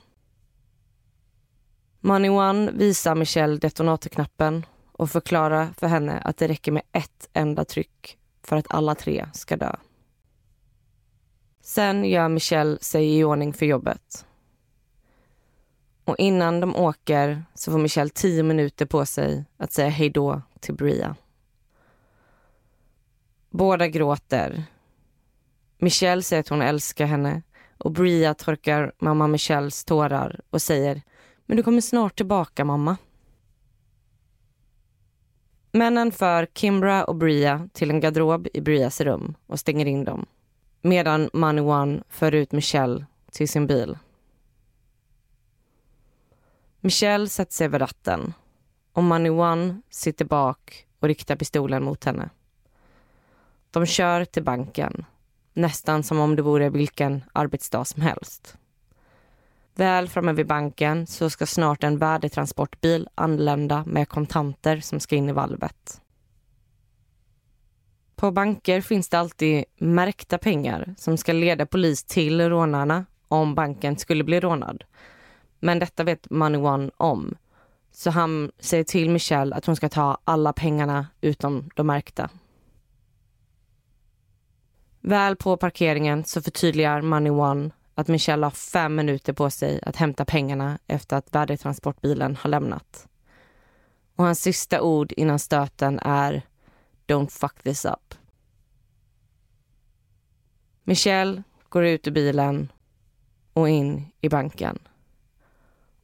Money 1.99 2.29
One 2.29 2.71
visar 2.71 3.15
Michelle 3.15 3.57
detonatorknappen 3.57 4.65
och 4.91 5.11
förklarar 5.11 5.67
för 5.77 5.87
henne 5.87 6.19
att 6.19 6.37
det 6.37 6.47
räcker 6.47 6.71
med 6.71 6.83
ett 6.91 7.29
enda 7.33 7.65
tryck 7.65 8.17
för 8.43 8.55
att 8.55 8.65
alla 8.69 8.95
tre 8.95 9.29
ska 9.33 9.57
dö. 9.57 9.75
Sen 11.61 12.05
gör 12.05 12.29
Michelle 12.29 12.77
sig 12.81 13.17
i 13.17 13.23
ordning 13.23 13.53
för 13.53 13.65
jobbet. 13.65 14.25
Och 16.05 16.15
innan 16.17 16.59
de 16.59 16.75
åker 16.75 17.43
så 17.53 17.71
får 17.71 17.79
Michelle 17.79 18.09
tio 18.09 18.43
minuter 18.43 18.85
på 18.85 19.05
sig 19.05 19.45
att 19.57 19.71
säga 19.71 19.89
hej 19.89 20.09
då 20.09 20.41
till 20.59 20.75
Bria. 20.75 21.15
Båda 23.49 23.87
gråter. 23.87 24.63
Michelle 25.77 26.23
säger 26.23 26.39
att 26.39 26.49
hon 26.49 26.61
älskar 26.61 27.05
henne 27.05 27.41
och 27.77 27.91
Bria 27.91 28.33
torkar 28.33 28.91
mamma 28.99 29.27
Michelles 29.27 29.85
tårar 29.85 30.39
och 30.49 30.61
säger 30.61 31.01
men 31.45 31.57
du 31.57 31.63
kommer 31.63 31.81
snart 31.81 32.15
tillbaka 32.15 32.65
mamma. 32.65 32.97
Männen 35.71 36.11
för 36.11 36.47
Kimbra 36.53 37.03
och 37.03 37.15
Bria 37.15 37.69
till 37.73 37.89
en 37.89 37.99
garderob 37.99 38.47
i 38.53 38.61
Brias 38.61 39.01
rum 39.01 39.35
och 39.47 39.59
stänger 39.59 39.85
in 39.85 40.03
dem 40.03 40.25
medan 40.81 41.29
Money 41.33 41.63
One 41.63 42.03
för 42.09 42.31
ut 42.31 42.51
Michelle 42.51 43.05
till 43.31 43.49
sin 43.49 43.67
bil. 43.67 43.97
Michelle 46.85 47.29
sätter 47.29 47.53
sig 47.53 47.67
vid 47.67 47.81
ratten 47.81 48.33
och 48.93 49.03
Money 49.03 49.31
One 49.31 49.81
sitter 49.89 50.25
bak 50.25 50.87
och 50.99 51.07
riktar 51.07 51.35
pistolen 51.35 51.83
mot 51.83 52.03
henne. 52.03 52.29
De 53.71 53.85
kör 53.85 54.25
till 54.25 54.43
banken, 54.43 55.05
nästan 55.53 56.03
som 56.03 56.19
om 56.19 56.35
det 56.35 56.41
vore 56.41 56.69
vilken 56.69 57.23
arbetsdag 57.33 57.85
som 57.85 58.01
helst. 58.01 58.57
Väl 59.75 60.09
framme 60.09 60.33
vid 60.33 60.47
banken 60.47 61.07
så 61.07 61.29
ska 61.29 61.45
snart 61.45 61.83
en 61.83 61.97
värdetransportbil 61.97 63.09
anlända 63.15 63.83
med 63.85 64.09
kontanter 64.09 64.79
som 64.79 64.99
ska 64.99 65.15
in 65.15 65.29
i 65.29 65.31
valvet. 65.31 66.01
På 68.15 68.31
banker 68.31 68.81
finns 68.81 69.09
det 69.09 69.19
alltid 69.19 69.65
märkta 69.77 70.37
pengar 70.37 70.95
som 70.97 71.17
ska 71.17 71.33
leda 71.33 71.65
polis 71.65 72.03
till 72.03 72.49
rånarna 72.49 73.05
om 73.27 73.55
banken 73.55 73.97
skulle 73.97 74.23
bli 74.23 74.39
rånad. 74.39 74.83
Men 75.65 75.79
detta 75.79 76.03
vet 76.03 76.29
Money 76.29 76.61
One 76.61 76.91
om. 76.97 77.35
Så 77.91 78.09
han 78.09 78.51
säger 78.59 78.83
till 78.83 79.09
Michelle 79.09 79.55
att 79.55 79.65
hon 79.65 79.75
ska 79.75 79.89
ta 79.89 80.17
alla 80.23 80.53
pengarna 80.53 81.07
utom 81.21 81.69
de 81.75 81.87
märkta. 81.87 82.29
Väl 85.01 85.35
på 85.35 85.57
parkeringen 85.57 86.25
så 86.25 86.41
förtydligar 86.41 87.01
Money 87.01 87.31
One 87.31 87.71
att 87.95 88.07
Michelle 88.07 88.45
har 88.45 88.51
fem 88.51 88.95
minuter 88.95 89.33
på 89.33 89.49
sig 89.49 89.79
att 89.83 89.95
hämta 89.95 90.25
pengarna 90.25 90.79
efter 90.87 91.17
att 91.17 91.35
värdetransportbilen 91.35 92.35
har 92.35 92.49
lämnat. 92.49 93.07
Och 94.15 94.25
hans 94.25 94.41
sista 94.41 94.81
ord 94.81 95.11
innan 95.11 95.39
stöten 95.39 95.99
är 95.99 96.41
Don't 97.07 97.29
fuck 97.29 97.63
this 97.63 97.85
up. 97.85 98.15
Michelle 100.83 101.43
går 101.69 101.85
ut 101.85 102.07
ur 102.07 102.11
bilen 102.11 102.71
och 103.53 103.69
in 103.69 104.11
i 104.21 104.29
banken. 104.29 104.79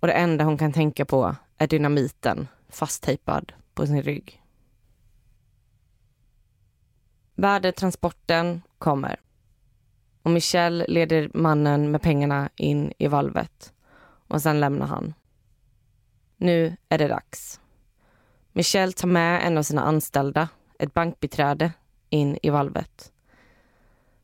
Och 0.01 0.08
det 0.08 0.13
enda 0.13 0.43
hon 0.43 0.58
kan 0.58 0.74
tänka 0.74 1.05
på 1.05 1.36
är 1.58 1.67
dynamiten 1.67 2.48
fasttejpad 2.70 3.53
på 3.74 3.88
sin 3.88 4.01
rygg. 4.01 4.43
Värdetransporten 7.36 8.62
kommer. 8.77 9.20
Och 10.22 10.31
Michelle 10.31 10.86
leder 10.88 11.31
mannen 11.34 11.91
med 11.91 12.01
pengarna 12.01 12.50
in 12.55 12.93
i 12.98 13.08
valvet. 13.08 13.74
Och 14.27 14.41
sen 14.41 14.60
lämnar 14.60 14.86
han. 14.86 15.13
Nu 16.38 16.77
är 16.89 16.98
det 16.98 17.08
dags. 17.08 17.60
Michelle 18.51 18.91
tar 18.91 19.08
med 19.08 19.48
en 19.48 19.58
av 19.58 19.63
sina 19.63 19.81
anställda, 19.81 20.50
ett 20.79 20.93
bankbiträde, 20.93 21.72
in 22.10 22.38
i 22.43 22.50
valvet. 22.50 23.12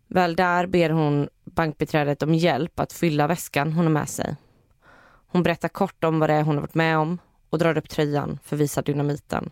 Väl 0.07 0.35
där 0.35 0.67
ber 0.67 0.89
hon 0.89 1.29
bankbiträdet 1.45 2.23
om 2.23 2.33
hjälp 2.33 2.79
att 2.79 2.93
fylla 2.93 3.27
väskan 3.27 3.73
hon 3.73 3.85
har 3.85 3.91
med 3.91 4.09
sig. 4.09 4.35
Hon 5.27 5.43
berättar 5.43 5.69
kort 5.69 6.03
om 6.03 6.19
vad 6.19 6.29
det 6.29 6.33
är 6.33 6.43
hon 6.43 6.55
har 6.55 6.61
varit 6.61 6.75
med 6.75 6.97
om 6.97 7.17
och 7.49 7.59
drar 7.59 7.77
upp 7.77 7.89
tröjan 7.89 8.39
för 8.43 8.55
att 8.55 8.61
visa 8.61 8.81
dynamiten. 8.81 9.49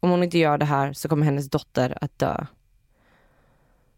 Om 0.00 0.10
hon 0.10 0.22
inte 0.22 0.38
gör 0.38 0.58
det 0.58 0.64
här 0.64 0.92
så 0.92 1.08
kommer 1.08 1.24
hennes 1.24 1.50
dotter 1.50 1.98
att 2.00 2.18
dö. 2.18 2.46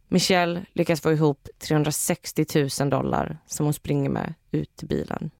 Michelle 0.09 0.67
lyckas 0.73 1.00
få 1.00 1.12
ihop 1.12 1.49
360 1.59 2.69
000 2.81 2.91
dollar 2.91 3.38
som 3.47 3.67
hon 3.67 3.73
springer 3.73 4.11
med 4.11 4.35
ut 4.50 4.76
till 4.76 4.88
bilen. 4.88 5.31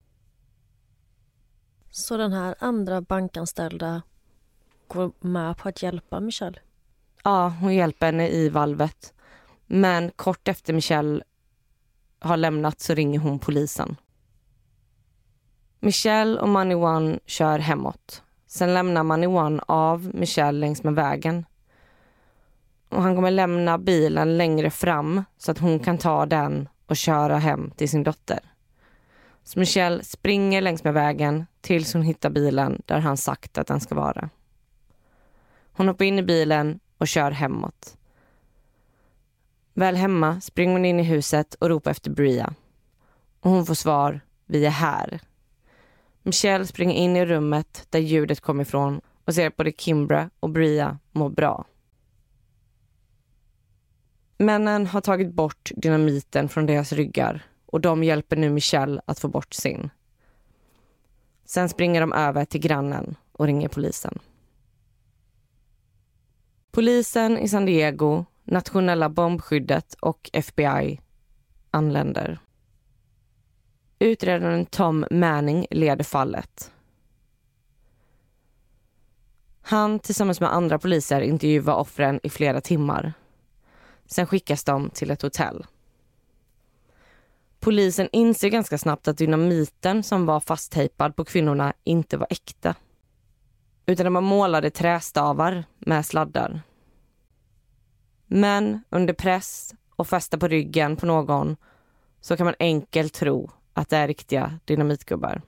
Så 1.90 2.16
den 2.16 2.32
här 2.32 2.54
andra 2.58 3.00
bankanställda 3.00 4.02
går 4.88 5.12
med 5.20 5.56
på 5.56 5.68
att 5.68 5.82
hjälpa 5.82 6.20
Michelle? 6.20 6.58
Ja, 7.24 7.48
hon 7.48 7.74
hjälper 7.74 8.06
henne 8.06 8.28
i 8.28 8.48
valvet. 8.48 9.14
Men 9.66 10.10
kort 10.10 10.48
efter 10.48 10.72
Michelle 10.72 11.22
har 12.18 12.36
lämnat 12.36 12.80
så 12.80 12.94
ringer 12.94 13.18
hon 13.18 13.38
polisen. 13.38 13.96
Michelle 15.84 16.40
och 16.40 16.48
Money 16.48 16.74
One 16.74 17.18
kör 17.26 17.58
hemåt. 17.58 18.22
Sen 18.46 18.74
lämnar 18.74 19.02
Money 19.02 19.26
One 19.26 19.62
av 19.66 20.10
Michelle 20.14 20.58
längs 20.58 20.82
med 20.82 20.94
vägen. 20.94 21.46
Och 22.88 23.02
han 23.02 23.14
kommer 23.14 23.30
lämna 23.30 23.78
bilen 23.78 24.36
längre 24.36 24.70
fram 24.70 25.24
så 25.38 25.50
att 25.50 25.58
hon 25.58 25.78
kan 25.78 25.98
ta 25.98 26.26
den 26.26 26.68
och 26.86 26.96
köra 26.96 27.38
hem 27.38 27.70
till 27.70 27.88
sin 27.88 28.02
dotter. 28.02 28.40
Så 29.42 29.58
Michelle 29.58 30.04
springer 30.04 30.60
längs 30.60 30.84
med 30.84 30.94
vägen 30.94 31.46
tills 31.60 31.92
hon 31.92 32.02
hittar 32.02 32.30
bilen 32.30 32.82
där 32.86 32.98
han 33.00 33.16
sagt 33.16 33.58
att 33.58 33.66
den 33.66 33.80
ska 33.80 33.94
vara. 33.94 34.30
Hon 35.72 35.88
hoppar 35.88 36.04
in 36.04 36.18
i 36.18 36.22
bilen 36.22 36.80
och 36.98 37.08
kör 37.08 37.30
hemåt. 37.30 37.96
Väl 39.74 39.96
hemma 39.96 40.40
springer 40.40 40.72
hon 40.72 40.84
in 40.84 41.00
i 41.00 41.04
huset 41.04 41.54
och 41.54 41.68
ropar 41.68 41.90
efter 41.90 42.10
Bria. 42.10 42.54
Och 43.40 43.50
hon 43.50 43.66
får 43.66 43.74
svar, 43.74 44.20
vi 44.46 44.66
är 44.66 44.70
här. 44.70 45.20
Michelle 46.26 46.66
springer 46.66 46.94
in 46.94 47.16
i 47.16 47.26
rummet 47.26 47.86
där 47.90 47.98
ljudet 47.98 48.40
kom 48.40 48.60
ifrån 48.60 49.00
och 49.24 49.34
ser 49.34 49.46
att 49.46 49.56
både 49.56 49.72
Kimbra 49.72 50.30
och 50.40 50.50
Bria 50.50 50.98
mår 51.12 51.28
bra. 51.28 51.64
Männen 54.38 54.86
har 54.86 55.00
tagit 55.00 55.32
bort 55.32 55.70
dynamiten 55.76 56.48
från 56.48 56.66
deras 56.66 56.92
ryggar 56.92 57.42
och 57.66 57.80
de 57.80 58.04
hjälper 58.04 58.36
nu 58.36 58.50
Michelle 58.50 59.00
att 59.06 59.18
få 59.18 59.28
bort 59.28 59.54
sin. 59.54 59.90
Sen 61.44 61.68
springer 61.68 62.00
de 62.00 62.12
över 62.12 62.44
till 62.44 62.60
grannen 62.60 63.16
och 63.32 63.46
ringer 63.46 63.68
polisen. 63.68 64.18
Polisen 66.70 67.38
i 67.38 67.48
San 67.48 67.66
Diego, 67.66 68.24
nationella 68.44 69.08
bombskyddet 69.08 69.94
och 70.00 70.30
FBI 70.32 71.00
anländer. 71.70 72.38
Utredaren 74.04 74.66
Tom 74.66 75.06
Manning 75.11 75.66
leder 75.70 76.04
fallet. 76.04 76.73
Han 79.62 79.99
tillsammans 79.99 80.40
med 80.40 80.54
andra 80.54 80.78
poliser 80.78 81.20
intervjuar 81.20 81.75
offren 81.75 82.20
i 82.23 82.30
flera 82.30 82.61
timmar. 82.61 83.12
Sen 84.06 84.26
skickas 84.26 84.64
de 84.64 84.90
till 84.90 85.11
ett 85.11 85.23
hotell. 85.23 85.66
Polisen 87.61 88.08
inser 88.12 88.49
ganska 88.49 88.78
snabbt 88.78 89.08
att 89.08 89.18
dynamiten 89.18 90.02
som 90.02 90.26
var 90.26 90.40
fasttejpad 90.40 91.16
på 91.16 91.25
kvinnorna 91.25 91.73
inte 91.84 92.16
var 92.16 92.26
äkta. 92.30 92.75
Utan 93.87 94.04
de 94.04 94.14
var 94.14 94.20
målade 94.20 94.70
trästavar 94.70 95.64
med 95.78 96.06
sladdar. 96.06 96.62
Men 98.26 98.84
under 98.90 99.14
press 99.14 99.75
och 99.96 100.08
fästa 100.08 100.38
på 100.38 100.49
ryggen 100.49 100.96
på 100.96 101.06
någon 101.06 101.56
så 102.20 102.37
kan 102.37 102.44
man 102.44 102.54
enkelt 102.58 103.12
tro 103.12 103.50
att 103.74 103.88
det 103.88 103.96
är 103.96 104.08
riktiga 104.08 104.58
dynamitgubbar. 104.64 105.42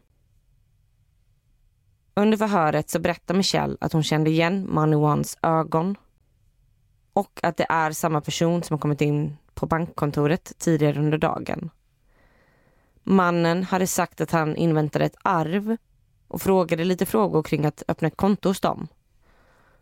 Under 2.14 2.36
förhöret 2.36 2.90
så 2.90 2.98
berättar 2.98 3.34
Michelle 3.34 3.76
att 3.80 3.92
hon 3.92 4.02
kände 4.02 4.30
igen 4.30 4.66
Money 4.70 4.96
Ones 4.96 5.38
ögon 5.42 5.96
och 7.12 7.40
att 7.42 7.56
det 7.56 7.66
är 7.68 7.92
samma 7.92 8.20
person 8.20 8.62
som 8.62 8.74
har 8.74 8.78
kommit 8.78 9.00
in 9.00 9.36
på 9.54 9.66
bankkontoret 9.66 10.52
tidigare 10.58 10.98
under 10.98 11.18
dagen. 11.18 11.70
Mannen 13.02 13.62
hade 13.62 13.86
sagt 13.86 14.20
att 14.20 14.30
han 14.30 14.56
inväntade 14.56 15.04
ett 15.04 15.16
arv 15.22 15.76
och 16.28 16.42
frågade 16.42 16.84
lite 16.84 17.06
frågor 17.06 17.42
kring 17.42 17.64
att 17.64 17.82
öppna 17.88 18.08
ett 18.08 18.16
konto 18.16 18.48
hos 18.48 18.60
dem. 18.60 18.88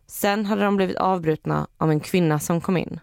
Sen 0.07 0.45
hade 0.45 0.63
de 0.63 0.75
blivit 0.75 0.97
avbrutna 0.97 1.67
av 1.77 1.91
en 1.91 1.99
kvinna 1.99 2.39
som 2.39 2.61
kom 2.61 2.77
in. 2.77 2.99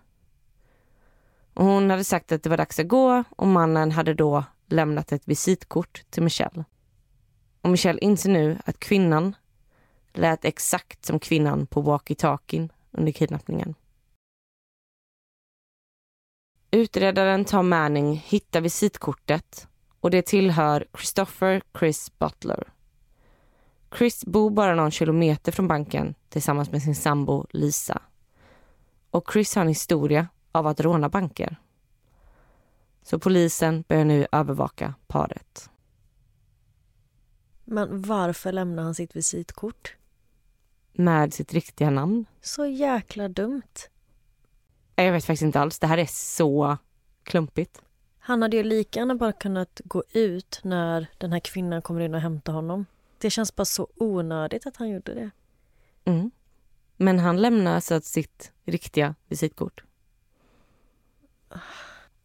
Och 1.54 1.64
hon 1.64 1.90
hade 1.90 2.04
sagt 2.04 2.32
att 2.32 2.42
det 2.42 2.50
var 2.50 2.56
dags 2.56 2.78
att 2.78 2.88
gå 2.88 3.24
och 3.36 3.46
mannen 3.46 3.90
hade 3.90 4.14
då 4.14 4.44
lämnat 4.72 5.12
ett 5.12 5.28
visitkort 5.28 6.02
till 6.10 6.22
Michelle. 6.22 6.64
Och 7.60 7.70
Michelle 7.70 7.98
inser 8.00 8.30
nu 8.30 8.58
att 8.64 8.78
kvinnan 8.78 9.36
lät 10.12 10.44
exakt 10.44 11.04
som 11.04 11.18
kvinnan 11.18 11.66
på 11.66 11.82
walkie-talkien 11.82 12.68
under 12.90 13.12
kidnappningen. 13.12 13.74
Utredaren 16.70 17.44
Tom 17.44 17.68
Manning 17.68 18.16
hittar 18.16 18.60
visitkortet 18.60 19.68
och 20.00 20.10
det 20.10 20.22
tillhör 20.22 20.86
Christopher 20.96 21.62
Chris 21.78 22.18
Butler. 22.18 22.72
Chris 23.98 24.24
bor 24.24 24.50
bara 24.50 24.74
någon 24.74 24.90
kilometer 24.90 25.52
från 25.52 25.68
banken 25.68 26.14
tillsammans 26.28 26.70
med 26.70 26.82
sin 26.82 26.94
sambo 26.94 27.46
Lisa. 27.50 28.02
Och 29.10 29.32
Chris 29.32 29.54
har 29.54 29.62
en 29.62 29.68
historia 29.68 30.28
av 30.52 30.66
att 30.66 30.80
råna 30.80 31.08
banker. 31.08 31.56
Så 33.02 33.18
polisen 33.18 33.84
börjar 33.88 34.04
nu 34.04 34.26
övervaka 34.32 34.94
paret. 35.06 35.70
Men 37.64 38.02
varför 38.02 38.52
lämnar 38.52 38.82
han 38.82 38.94
sitt 38.94 39.16
visitkort? 39.16 39.96
Med 40.92 41.34
sitt 41.34 41.52
riktiga 41.52 41.90
namn. 41.90 42.24
Så 42.40 42.66
jäkla 42.66 43.28
dumt. 43.28 43.62
Jag 44.94 45.12
vet 45.12 45.24
faktiskt 45.24 45.42
inte 45.42 45.60
alls. 45.60 45.78
Det 45.78 45.86
här 45.86 45.98
är 45.98 46.06
så 46.06 46.78
klumpigt. 47.22 47.82
Han 48.18 48.42
hade 48.42 48.56
ju 48.56 48.62
lika 48.62 49.00
gärna 49.00 49.14
bara 49.14 49.32
kunnat 49.32 49.80
gå 49.84 50.02
ut 50.12 50.60
när 50.62 51.06
den 51.18 51.32
här 51.32 51.40
kvinnan 51.40 51.82
kommer 51.82 52.00
in 52.00 52.14
och 52.14 52.20
hämtar 52.20 52.52
honom. 52.52 52.86
Det 53.18 53.30
känns 53.30 53.56
bara 53.56 53.64
så 53.64 53.88
onödigt 53.96 54.66
att 54.66 54.76
han 54.76 54.88
gjorde 54.88 55.14
det. 55.14 55.30
Mm. 56.04 56.30
Men 56.96 57.18
han 57.18 57.42
lämnar 57.42 57.74
alltså 57.74 58.00
sitt 58.00 58.52
riktiga 58.64 59.14
visitkort. 59.28 59.84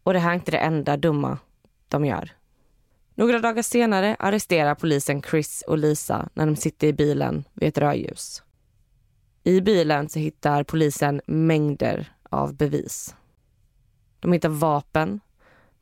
Och 0.08 0.14
det 0.14 0.20
här 0.20 0.32
är 0.32 0.36
inte 0.36 0.52
det 0.52 0.58
enda 0.58 0.98
dumma 0.98 1.38
de 1.88 2.06
gör. 2.06 2.32
Några 3.16 3.40
dagar 3.40 3.62
senare 3.62 4.16
arresterar 4.20 4.76
polisen 4.76 5.22
Chris 5.22 5.64
och 5.68 5.78
Lisa 5.78 6.30
när 6.34 6.46
de 6.46 6.56
sitter 6.56 6.88
i 6.88 6.94
bilen 6.94 7.44
vid 7.54 7.70
ett 7.70 7.78
rödljus. 7.78 8.44
I 9.44 9.62
bilen 9.62 10.10
så 10.10 10.20
hittar 10.20 10.64
polisen 10.64 11.22
mängder 11.26 12.14
av 12.30 12.54
bevis. 12.54 13.16
De 14.20 14.34
hittar 14.34 14.50
vapen. 14.50 15.20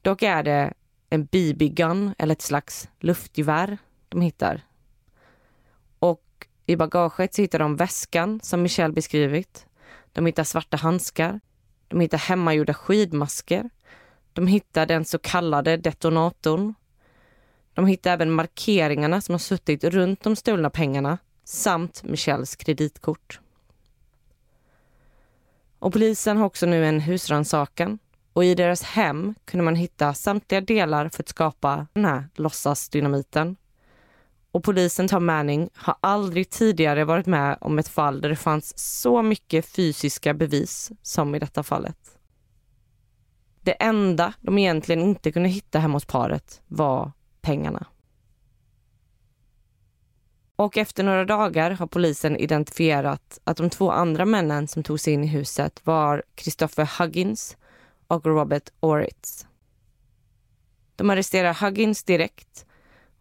Dock 0.01 0.21
är 0.21 0.43
det 0.43 0.73
en 1.09 1.25
BB-gun 1.25 2.15
eller 2.17 2.33
ett 2.33 2.41
slags 2.41 2.89
luftgevär 2.99 3.77
de 4.09 4.21
hittar. 4.21 4.61
Och 5.99 6.47
i 6.65 6.75
bagaget 6.75 7.33
så 7.33 7.41
hittar 7.41 7.59
de 7.59 7.75
väskan 7.75 8.39
som 8.43 8.61
Michelle 8.61 8.93
beskrivit. 8.93 9.67
De 10.11 10.25
hittar 10.25 10.43
svarta 10.43 10.77
handskar. 10.77 11.39
De 11.87 11.99
hittar 11.99 12.17
hemmagjorda 12.17 12.73
skidmasker. 12.73 13.69
De 14.35 14.47
hittar 14.47 14.85
den 14.85 15.05
så 15.05 15.19
kallade 15.19 15.77
detonatorn. 15.77 16.73
De 17.73 17.85
hittar 17.87 18.13
även 18.13 18.31
markeringarna 18.31 19.21
som 19.21 19.33
har 19.33 19.39
suttit 19.39 19.83
runt 19.83 20.23
de 20.23 20.35
stulna 20.35 20.69
pengarna 20.69 21.17
samt 21.43 22.03
Michelles 22.03 22.55
kreditkort. 22.55 23.39
Och 25.79 25.93
polisen 25.93 26.37
har 26.37 26.45
också 26.45 26.65
nu 26.65 26.85
en 26.85 26.99
husrannsakan 26.99 27.99
och 28.33 28.45
i 28.45 28.55
deras 28.55 28.81
hem 28.83 29.35
kunde 29.45 29.63
man 29.63 29.75
hitta 29.75 30.13
samtliga 30.13 30.61
delar 30.61 31.09
för 31.09 31.23
att 31.23 31.29
skapa 31.29 31.87
den 31.93 32.05
här 32.05 32.29
låtsasdynamiten. 32.35 33.55
Och 34.51 34.63
polisen 34.63 35.07
Tom 35.07 35.25
Manning 35.25 35.69
har 35.73 35.95
aldrig 36.01 36.49
tidigare 36.49 37.05
varit 37.05 37.25
med 37.25 37.57
om 37.61 37.79
ett 37.79 37.87
fall 37.87 38.21
där 38.21 38.29
det 38.29 38.35
fanns 38.35 38.77
så 38.77 39.21
mycket 39.21 39.65
fysiska 39.65 40.33
bevis 40.33 40.91
som 41.01 41.35
i 41.35 41.39
detta 41.39 41.63
fallet. 41.63 42.04
Det 43.65 43.71
enda 43.71 44.33
de 44.41 44.57
egentligen 44.57 45.01
inte 45.01 45.31
kunde 45.31 45.49
hitta 45.49 45.79
hemma 45.79 45.93
hos 45.93 46.05
paret 46.05 46.61
var 46.67 47.11
pengarna. 47.41 47.87
Och 50.55 50.77
efter 50.77 51.03
några 51.03 51.25
dagar 51.25 51.71
har 51.71 51.87
polisen 51.87 52.37
identifierat 52.37 53.39
att 53.43 53.57
de 53.57 53.69
två 53.69 53.91
andra 53.91 54.25
männen 54.25 54.67
som 54.67 54.83
tog 54.83 54.99
sig 54.99 55.13
in 55.13 55.23
i 55.23 55.27
huset 55.27 55.81
var 55.83 56.23
Christopher 56.35 56.89
Huggins 56.99 57.57
och 58.07 58.25
Robert 58.25 58.69
Oritz. 58.79 59.47
De 60.95 61.09
arresterar 61.09 61.53
Huggins 61.53 62.03
direkt 62.03 62.65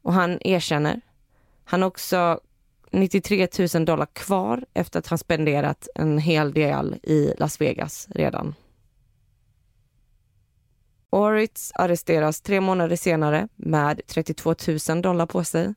och 0.03 0.13
han 0.13 0.39
erkänner. 0.41 1.01
Han 1.65 1.83
har 1.83 1.89
också 1.89 2.41
93 2.91 3.49
000 3.75 3.85
dollar 3.85 4.07
kvar 4.07 4.65
efter 4.75 4.99
att 4.99 5.07
han 5.07 5.19
spenderat 5.19 5.89
en 5.95 6.19
hel 6.19 6.53
del 6.53 6.95
i 7.03 7.35
Las 7.39 7.61
Vegas 7.61 8.09
redan. 8.11 8.55
Oritz 11.15 11.73
arresteras 11.75 12.41
tre 12.41 12.61
månader 12.61 12.97
senare 12.97 13.49
med 13.57 14.01
32 14.07 14.55
000 14.89 15.03
dollar 15.03 15.27
på 15.27 15.45
sig 15.45 15.75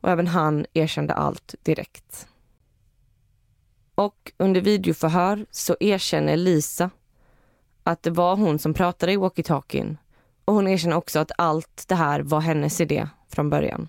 och 0.00 0.10
även 0.10 0.26
han 0.26 0.66
erkände 0.72 1.14
allt 1.14 1.54
direkt. 1.62 2.28
Och 3.94 4.32
under 4.36 4.60
videoförhör 4.60 5.46
så 5.50 5.76
erkänner 5.80 6.36
Lisa 6.36 6.90
att 7.82 8.02
det 8.02 8.10
var 8.10 8.36
hon 8.36 8.58
som 8.58 8.74
pratade 8.74 9.12
i 9.12 9.16
walkie-talkien 9.16 9.96
och 10.44 10.54
hon 10.54 10.68
erkänner 10.68 10.96
också 10.96 11.18
att 11.18 11.32
allt 11.38 11.84
det 11.88 11.94
här 11.94 12.20
var 12.20 12.40
hennes 12.40 12.80
idé 12.80 13.08
från 13.28 13.50
början. 13.50 13.88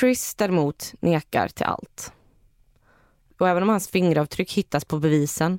Chris 0.00 0.34
däremot 0.34 0.94
nekar 1.00 1.48
till 1.48 1.66
allt. 1.66 2.12
Och 3.38 3.48
även 3.48 3.62
om 3.62 3.68
hans 3.68 3.88
fingeravtryck 3.88 4.52
hittas 4.52 4.84
på 4.84 4.98
bevisen 4.98 5.58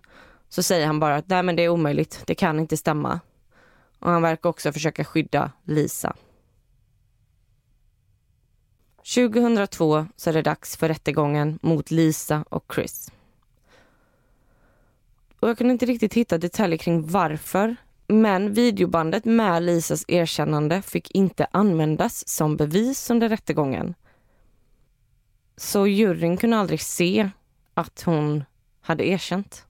så 0.54 0.64
säger 0.64 0.88
han 0.88 1.00
bara 1.00 1.16
att 1.16 1.30
Nej, 1.30 1.44
men 1.44 1.56
det 1.56 1.64
är 1.64 1.70
omöjligt, 1.70 2.24
det 2.26 2.36
kan 2.36 2.60
inte 2.60 2.78
stämma. 2.78 3.20
Och 4.00 4.12
han 4.12 4.22
verkar 4.22 4.50
också 4.50 4.72
försöka 4.72 5.04
skydda 5.04 5.52
Lisa. 5.64 6.16
2002 9.16 10.06
så 10.16 10.30
är 10.30 10.34
det 10.34 10.42
dags 10.42 10.78
för 10.78 10.88
rättegången 10.88 11.60
mot 11.62 11.92
Lisa 11.92 12.46
och 12.50 12.72
Chris. 12.76 13.12
Och 15.40 15.50
jag 15.50 15.58
kunde 15.58 15.74
inte 15.74 15.86
riktigt 15.86 16.14
hitta 16.14 16.38
detaljer 16.38 16.78
kring 16.78 17.08
varför. 17.08 17.76
Men 18.08 18.54
videobandet 18.54 19.26
med 19.26 19.64
Lisas 19.64 20.06
erkännande 20.08 20.82
fick 20.82 21.12
inte 21.12 21.48
användas 21.52 22.28
som 22.28 22.58
bevis 22.58 23.10
under 23.10 23.30
rättegången. 23.30 23.94
Så 25.58 25.88
juryn 25.88 26.38
kunde 26.38 26.58
aldrig 26.58 26.82
se 26.82 27.30
att 27.74 28.02
hon 28.02 28.44
hade 28.82 29.08
erkänt. 29.08 29.66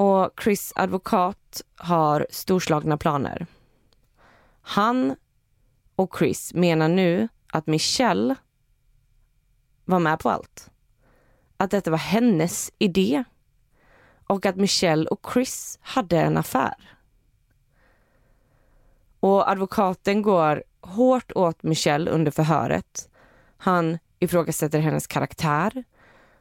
Och 0.00 0.40
Chris 0.42 0.72
advokat 0.76 1.62
har 1.76 2.26
storslagna 2.30 2.96
planer. 2.96 3.46
Han 4.62 5.16
och 5.96 6.16
Chris 6.18 6.54
menar 6.54 6.88
nu 6.88 7.28
att 7.52 7.66
Michelle 7.66 8.34
var 9.84 9.98
med 9.98 10.18
på 10.18 10.30
allt. 10.30 10.70
Att 11.56 11.70
detta 11.70 11.90
var 11.90 11.98
hennes 11.98 12.72
idé 12.78 13.24
och 14.26 14.46
att 14.46 14.56
Michelle 14.56 15.08
och 15.08 15.26
Chris 15.32 15.78
hade 15.82 16.20
en 16.20 16.36
affär. 16.36 16.96
Och 19.20 19.50
advokaten 19.50 20.22
går 20.22 20.64
hårt 20.80 21.32
åt 21.32 21.62
Michelle 21.62 22.10
under 22.10 22.30
förhöret. 22.30 23.08
Han 23.56 23.98
ifrågasätter 24.18 24.78
hennes 24.78 25.06
karaktär. 25.06 25.84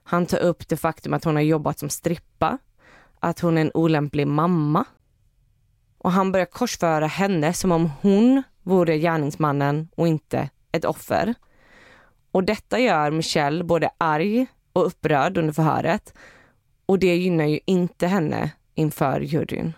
Han 0.03 0.25
tar 0.25 0.39
upp 0.39 0.67
det 0.67 0.77
faktum 0.77 1.13
att 1.13 1.23
hon 1.23 1.35
har 1.35 1.43
jobbat 1.43 1.79
som 1.79 1.89
strippa, 1.89 2.57
att 3.19 3.39
hon 3.39 3.57
är 3.57 3.61
en 3.61 3.71
olämplig 3.73 4.27
mamma. 4.27 4.85
Och 5.97 6.11
han 6.11 6.31
börjar 6.31 6.45
korsföra 6.45 7.07
henne 7.07 7.53
som 7.53 7.71
om 7.71 7.91
hon 8.01 8.43
vore 8.63 8.97
gärningsmannen 8.97 9.87
och 9.95 10.07
inte 10.07 10.49
ett 10.71 10.85
offer. 10.85 11.33
Och 12.31 12.43
detta 12.43 12.79
gör 12.79 13.11
Michelle 13.11 13.63
både 13.63 13.89
arg 13.97 14.47
och 14.73 14.85
upprörd 14.85 15.37
under 15.37 15.53
förhöret. 15.53 16.13
Och 16.85 16.99
det 16.99 17.15
gynnar 17.15 17.45
ju 17.45 17.59
inte 17.65 18.07
henne 18.07 18.51
inför 18.73 19.19
juryn. 19.19 19.73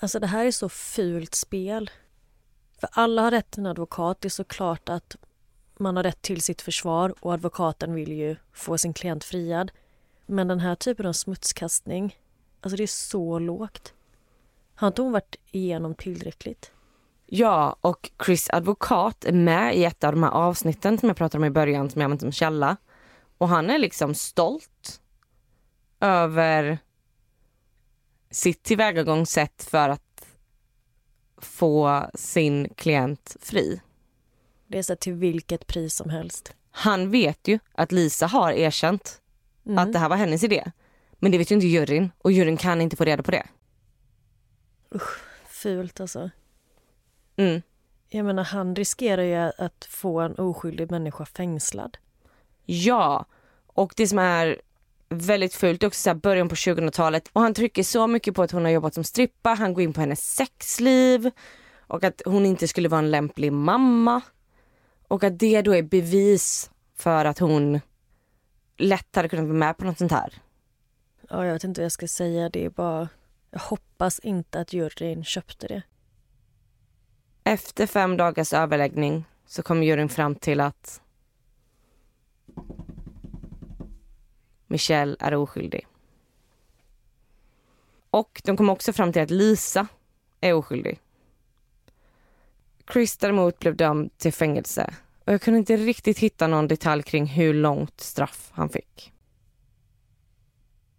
Alltså 0.00 0.18
det 0.18 0.26
här 0.26 0.46
är 0.46 0.50
så 0.50 0.68
fult 0.68 1.34
spel. 1.34 1.90
För 2.80 2.88
alla 2.92 3.22
har 3.22 3.30
rätt 3.30 3.50
till 3.50 3.60
en 3.60 3.66
advokat. 3.66 4.20
Det 4.20 4.28
är 4.28 4.30
såklart 4.30 4.88
att 4.88 5.16
man 5.78 5.96
har 5.96 6.02
rätt 6.02 6.22
till 6.22 6.42
sitt 6.42 6.62
försvar 6.62 7.14
och 7.20 7.32
advokaten 7.32 7.94
vill 7.94 8.12
ju 8.12 8.36
få 8.52 8.78
sin 8.78 8.92
klient 8.92 9.24
friad. 9.24 9.70
Men 10.32 10.48
den 10.48 10.60
här 10.60 10.74
typen 10.74 11.06
av 11.06 11.12
smutskastning, 11.12 12.18
alltså 12.60 12.76
det 12.76 12.82
är 12.82 12.86
så 12.86 13.38
lågt. 13.38 13.94
Har 14.74 14.88
inte 14.88 15.02
hon 15.02 15.12
varit 15.12 15.36
igenom 15.50 15.94
tillräckligt? 15.94 16.72
Ja, 17.26 17.76
och 17.80 18.10
Chris 18.24 18.50
advokat 18.50 19.24
är 19.24 19.32
med 19.32 19.76
i 19.76 19.84
ett 19.84 20.04
av 20.04 20.12
de 20.12 20.22
här 20.22 20.30
avsnitten 20.30 20.98
som 20.98 21.08
jag 21.08 21.16
pratade 21.16 21.38
om 21.38 21.44
i 21.44 21.50
början 21.50 21.90
som 21.90 22.00
jag 22.00 22.04
använt 22.04 22.20
som 22.20 22.32
källa. 22.32 22.76
Och 23.38 23.48
han 23.48 23.70
är 23.70 23.78
liksom 23.78 24.14
stolt 24.14 25.00
över 26.00 26.78
sitt 28.30 28.62
tillvägagångssätt 28.62 29.62
för 29.70 29.88
att 29.88 30.26
få 31.38 32.06
sin 32.14 32.68
klient 32.74 33.36
fri. 33.40 33.80
Det 34.66 34.78
är 34.78 34.82
så 34.82 34.96
till 34.96 35.14
vilket 35.14 35.66
pris 35.66 35.94
som 35.94 36.10
helst. 36.10 36.54
Han 36.70 37.10
vet 37.10 37.48
ju 37.48 37.58
att 37.72 37.92
Lisa 37.92 38.26
har 38.26 38.52
erkänt 38.52 39.21
Mm. 39.66 39.78
att 39.78 39.92
det 39.92 39.98
här 39.98 40.08
var 40.08 40.16
hennes 40.16 40.44
idé. 40.44 40.72
Men 41.12 41.32
det 41.32 41.38
vet 41.38 41.50
ju 41.50 41.54
inte 41.54 41.66
juryn 41.66 42.10
och 42.18 42.32
juryn 42.32 42.56
kan 42.56 42.80
inte 42.80 42.96
få 42.96 43.04
reda 43.04 43.22
på 43.22 43.30
det. 43.30 43.46
Fult 45.48 46.00
alltså. 46.00 46.30
Mm. 47.36 47.62
Jag 48.08 48.24
menar 48.24 48.44
han 48.44 48.76
riskerar 48.76 49.22
ju 49.22 49.52
att 49.58 49.84
få 49.90 50.20
en 50.20 50.34
oskyldig 50.34 50.90
människa 50.90 51.24
fängslad. 51.24 51.98
Ja, 52.64 53.26
och 53.66 53.92
det 53.96 54.06
som 54.06 54.18
är 54.18 54.60
väldigt 55.08 55.54
fult 55.54 55.82
är 55.82 55.86
också 55.86 56.10
så 56.10 56.14
början 56.14 56.48
på 56.48 56.54
2000-talet 56.54 57.30
och 57.32 57.40
han 57.40 57.54
trycker 57.54 57.82
så 57.82 58.06
mycket 58.06 58.34
på 58.34 58.42
att 58.42 58.50
hon 58.50 58.64
har 58.64 58.70
jobbat 58.70 58.94
som 58.94 59.04
strippa, 59.04 59.50
han 59.50 59.74
går 59.74 59.82
in 59.82 59.92
på 59.92 60.00
hennes 60.00 60.34
sexliv 60.34 61.30
och 61.86 62.04
att 62.04 62.22
hon 62.24 62.46
inte 62.46 62.68
skulle 62.68 62.88
vara 62.88 62.98
en 62.98 63.10
lämplig 63.10 63.52
mamma. 63.52 64.20
Och 65.08 65.24
att 65.24 65.38
det 65.38 65.62
då 65.62 65.74
är 65.74 65.82
bevis 65.82 66.70
för 66.96 67.24
att 67.24 67.38
hon 67.38 67.80
lätt 68.82 69.16
hade 69.16 69.28
kunnat 69.28 69.44
vara 69.46 69.58
med 69.58 69.76
på 69.76 69.84
något 69.84 69.98
sånt 69.98 70.12
här. 70.12 70.34
Ja, 71.28 71.46
jag 71.46 71.52
vet 71.52 71.64
inte 71.64 71.80
vad 71.80 71.84
jag 71.84 71.92
ska 71.92 72.08
säga. 72.08 72.48
Det 72.48 72.64
är 72.64 72.70
bara... 72.70 73.08
Jag 73.50 73.60
hoppas 73.60 74.18
inte 74.18 74.60
att 74.60 74.72
juryn 74.72 75.24
köpte 75.24 75.66
det. 75.66 75.82
Efter 77.44 77.86
fem 77.86 78.16
dagars 78.16 78.52
överläggning 78.52 79.24
så 79.46 79.62
kom 79.62 79.82
juryn 79.82 80.08
fram 80.08 80.34
till 80.34 80.60
att 80.60 81.00
Michelle 84.66 85.16
är 85.20 85.34
oskyldig. 85.34 85.86
Och 88.10 88.42
de 88.44 88.56
kom 88.56 88.70
också 88.70 88.92
fram 88.92 89.12
till 89.12 89.22
att 89.22 89.30
Lisa 89.30 89.86
är 90.40 90.52
oskyldig. 90.52 91.00
Chris 92.92 93.16
däremot 93.16 93.58
blev 93.58 93.76
dömd 93.76 94.18
till 94.18 94.32
fängelse 94.32 94.94
och 95.24 95.32
jag 95.32 95.42
kunde 95.42 95.58
inte 95.58 95.76
riktigt 95.76 96.18
hitta 96.18 96.46
någon 96.46 96.68
detalj 96.68 97.02
kring 97.02 97.26
hur 97.26 97.54
långt 97.54 98.00
straff 98.00 98.50
han 98.52 98.68
fick. 98.68 99.12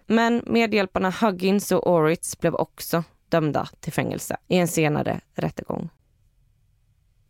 Men 0.08 0.44
medhjälparna 0.46 1.10
Huggins 1.10 1.72
och 1.72 1.92
Oritz 1.92 2.40
blev 2.40 2.56
också 2.56 3.04
dömda 3.30 3.70
till 3.80 3.94
fängelse 3.94 4.38
i 4.48 4.58
en 4.58 4.68
senare 4.68 5.22
rättegång. 5.36 5.90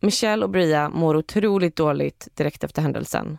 Michelle 0.00 0.44
och 0.44 0.50
Bria 0.50 0.88
mår 0.88 1.16
otroligt 1.16 1.76
dåligt 1.76 2.28
direkt 2.34 2.64
efter 2.64 2.82
händelsen. 2.82 3.38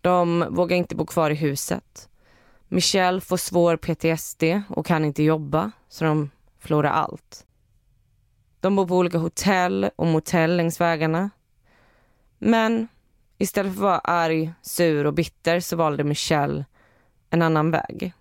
De 0.00 0.46
vågar 0.50 0.76
inte 0.76 0.96
bo 0.96 1.06
kvar 1.06 1.30
i 1.30 1.34
huset. 1.34 2.08
Michelle 2.68 3.20
får 3.20 3.36
svår 3.36 3.76
PTSD 3.76 4.42
och 4.68 4.86
kan 4.86 5.04
inte 5.04 5.22
jobba, 5.22 5.70
så 5.88 6.04
de 6.04 6.30
förlorar 6.58 6.90
allt. 6.90 7.46
De 8.60 8.76
bor 8.76 8.86
på 8.86 8.96
olika 8.96 9.18
hotell 9.18 9.90
och 9.96 10.06
motell 10.06 10.56
längs 10.56 10.80
vägarna. 10.80 11.30
Men 12.38 12.88
istället 13.38 13.72
för 13.72 13.78
att 13.78 13.82
vara 13.82 13.98
arg, 13.98 14.52
sur 14.62 15.06
och 15.06 15.14
bitter 15.14 15.60
så 15.60 15.76
valde 15.76 16.04
Michelle 16.04 16.64
en 17.30 17.42
annan 17.42 17.70
väg. 17.70 18.12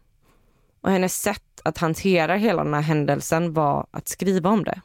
Och 0.81 0.91
hennes 0.91 1.21
sätt 1.21 1.61
att 1.63 1.77
hantera 1.77 2.35
hela 2.35 2.63
den 2.63 2.73
här 2.73 2.81
händelsen 2.81 3.53
var 3.53 3.87
att 3.91 4.07
skriva 4.07 4.49
om 4.49 4.63
det. 4.63 4.81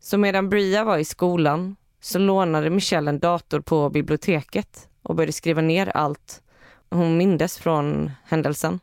Så 0.00 0.18
medan 0.18 0.48
Bria 0.48 0.84
var 0.84 0.98
i 0.98 1.04
skolan 1.04 1.76
så 2.00 2.18
lånade 2.18 2.70
Michelle 2.70 3.08
en 3.08 3.18
dator 3.18 3.60
på 3.60 3.90
biblioteket 3.90 4.88
och 5.02 5.14
började 5.14 5.32
skriva 5.32 5.60
ner 5.60 5.88
allt 5.88 6.42
hon 6.90 7.16
mindes 7.16 7.58
från 7.58 8.10
händelsen. 8.24 8.80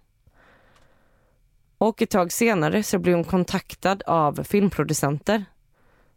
Och 1.78 2.02
ett 2.02 2.10
tag 2.10 2.32
senare 2.32 2.84
så 2.84 3.00
blev 3.00 3.16
hon 3.16 3.24
kontaktad 3.24 3.98
av 4.06 4.44
filmproducenter 4.44 5.46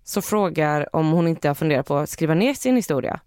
så 0.05 0.23
frågar 0.23 0.97
om 0.97 1.11
hon 1.11 1.29
inte 1.29 1.49
har 1.49 1.55
funderat 1.55 1.87
på 1.87 1.97
att 1.97 2.11
skriva 2.11 2.35
ner 2.35 2.55
sin 2.55 2.77
historia. 2.77 3.21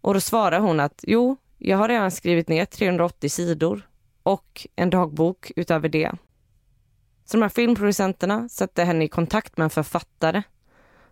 Och 0.00 0.14
då 0.14 0.20
svarar 0.20 0.58
hon 0.58 0.80
att 0.80 1.04
jo, 1.06 1.36
jag 1.58 1.78
har 1.78 1.88
redan 1.88 2.10
skrivit 2.10 2.48
ner 2.48 2.64
380 2.64 3.30
sidor 3.30 3.88
och 4.22 4.66
en 4.76 4.90
dagbok 4.90 5.52
utöver 5.56 5.88
det. 5.88 6.12
Så 7.24 7.36
de 7.36 7.42
här 7.42 7.48
filmproducenterna 7.48 8.48
satte 8.48 8.84
henne 8.84 9.04
i 9.04 9.08
kontakt 9.08 9.56
med 9.56 9.64
en 9.64 9.70
författare 9.70 10.42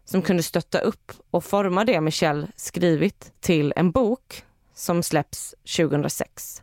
som 0.04 0.22
kunde 0.22 0.42
stötta 0.42 0.78
upp 0.78 1.12
och 1.30 1.44
forma 1.44 1.84
det 1.84 2.00
Michelle 2.00 2.46
skrivit 2.56 3.32
till 3.40 3.72
en 3.76 3.90
bok 3.90 4.44
som 4.74 5.02
släpps 5.02 5.54
2006. 5.76 6.62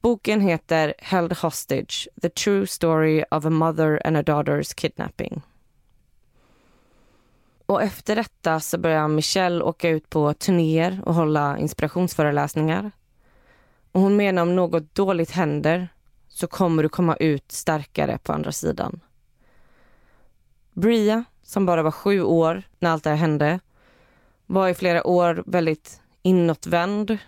Boken 0.00 0.40
heter 0.40 0.94
Held 0.98 1.32
Hostage, 1.32 2.08
The 2.22 2.28
True 2.28 2.66
Story 2.66 3.24
of 3.30 3.44
a 3.44 3.50
Mother 3.50 4.06
and 4.06 4.16
a 4.16 4.22
Daughter's 4.22 4.74
Kidnapping. 4.74 5.42
Och 7.66 7.82
efter 7.82 8.16
detta 8.16 8.60
så 8.60 8.78
börjar 8.78 9.08
Michelle 9.08 9.64
åka 9.64 9.88
ut 9.88 10.10
på 10.10 10.34
turnéer 10.34 11.02
och 11.04 11.14
hålla 11.14 11.58
inspirationsföreläsningar. 11.58 12.90
Och 13.92 14.00
hon 14.00 14.16
menar 14.16 14.42
om 14.42 14.56
något 14.56 14.94
dåligt 14.94 15.30
händer 15.30 15.88
så 16.28 16.46
kommer 16.46 16.82
du 16.82 16.88
komma 16.88 17.16
ut 17.16 17.52
starkare 17.52 18.18
på 18.18 18.32
andra 18.32 18.52
sidan. 18.52 19.00
Bria, 20.72 21.24
som 21.42 21.66
bara 21.66 21.82
var 21.82 21.90
sju 21.90 22.22
år 22.22 22.62
när 22.78 22.90
allt 22.90 23.04
det 23.04 23.10
här 23.10 23.16
hände, 23.16 23.60
var 24.46 24.68
i 24.68 24.74
flera 24.74 25.06
år 25.06 25.44
väldigt 25.46 26.00
inåtvänd 26.22 27.18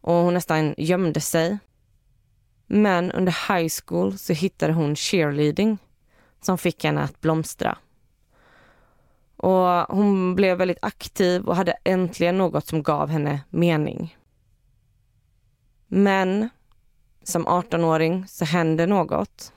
och 0.00 0.14
hon 0.14 0.34
nästan 0.34 0.74
gömde 0.76 1.20
sig. 1.20 1.58
Men 2.66 3.12
under 3.12 3.54
high 3.54 3.72
school 3.84 4.18
så 4.18 4.32
hittade 4.32 4.72
hon 4.72 4.96
cheerleading 4.96 5.78
som 6.40 6.58
fick 6.58 6.84
henne 6.84 7.02
att 7.02 7.20
blomstra. 7.20 7.78
Och 9.42 9.96
hon 9.96 10.34
blev 10.34 10.58
väldigt 10.58 10.78
aktiv 10.84 11.44
och 11.44 11.56
hade 11.56 11.72
äntligen 11.84 12.38
något 12.38 12.66
som 12.66 12.82
gav 12.82 13.08
henne 13.08 13.40
mening. 13.50 14.16
Men 15.86 16.48
som 17.22 17.46
18-åring 17.46 18.24
så 18.28 18.44
hände 18.44 18.86
något. 18.86 19.52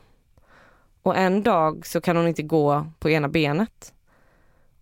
Och 1.02 1.18
en 1.18 1.44
dag 1.44 1.86
så 1.86 2.02
kan 2.02 2.18
hon 2.18 2.28
inte 2.28 2.44
gå 2.44 2.88
på 3.00 3.10
ena 3.10 3.28
benet. 3.28 3.94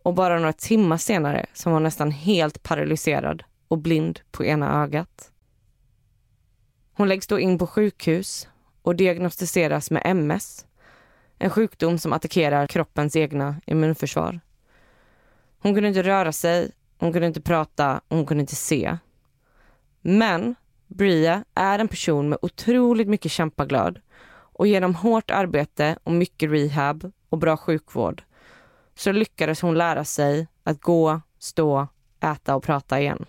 Och 0.03 0.13
bara 0.13 0.39
några 0.39 0.53
timmar 0.53 0.97
senare 0.97 1.45
så 1.53 1.69
var 1.69 1.73
hon 1.73 1.83
nästan 1.83 2.11
helt 2.11 2.63
paralyserad 2.63 3.43
och 3.67 3.77
blind 3.77 4.19
på 4.31 4.45
ena 4.45 4.83
ögat. 4.83 5.31
Hon 6.93 7.09
läggs 7.09 7.27
då 7.27 7.39
in 7.39 7.57
på 7.57 7.67
sjukhus 7.67 8.47
och 8.81 8.95
diagnostiseras 8.95 9.91
med 9.91 10.01
MS. 10.05 10.65
En 11.39 11.49
sjukdom 11.49 11.97
som 11.97 12.13
attackerar 12.13 12.67
kroppens 12.67 13.15
egna 13.15 13.55
immunförsvar. 13.65 14.39
Hon 15.63 15.73
kunde 15.73 15.87
inte 15.87 16.03
röra 16.03 16.31
sig 16.31 16.71
hon 17.03 17.13
kunde 17.13 17.27
inte 17.27 17.41
prata, 17.41 18.01
hon 18.09 18.25
kunde 18.25 18.41
inte 18.41 18.55
se. 18.55 18.97
Men 20.01 20.55
Bria 20.87 21.45
är 21.53 21.79
en 21.79 21.87
person 21.87 22.29
med 22.29 22.39
otroligt 22.41 23.07
mycket 23.07 23.31
kämpaglöd 23.31 24.01
och 24.29 24.67
genom 24.67 24.95
hårt 24.95 25.31
arbete 25.31 25.97
och 26.03 26.11
mycket 26.11 26.51
rehab 26.51 27.11
och 27.29 27.37
bra 27.37 27.57
sjukvård 27.57 28.23
så 28.95 29.11
lyckades 29.11 29.61
hon 29.61 29.77
lära 29.77 30.05
sig 30.05 30.47
att 30.63 30.81
gå, 30.81 31.21
stå, 31.39 31.87
äta 32.19 32.55
och 32.55 32.63
prata 32.63 32.99
igen. 32.99 33.25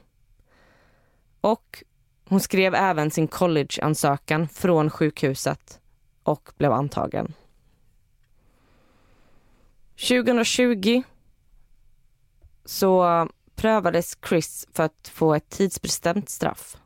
Och 1.41 1.85
hon 2.29 2.41
skrev 2.41 2.75
även 2.75 3.11
sin 3.11 3.29
collegeansökan 3.29 4.49
från 4.49 4.91
sjukhuset 4.91 5.81
och 6.23 6.51
blev 6.57 6.73
antagen. 6.73 7.35
2020 10.09 11.03
så 12.65 13.29
prövades 13.57 14.19
Chris 14.29 14.67
för 14.73 14.83
att 14.83 15.11
få 15.15 15.35
ett 15.35 15.49
tidsbestämt 15.49 16.29
straff. 16.29 16.77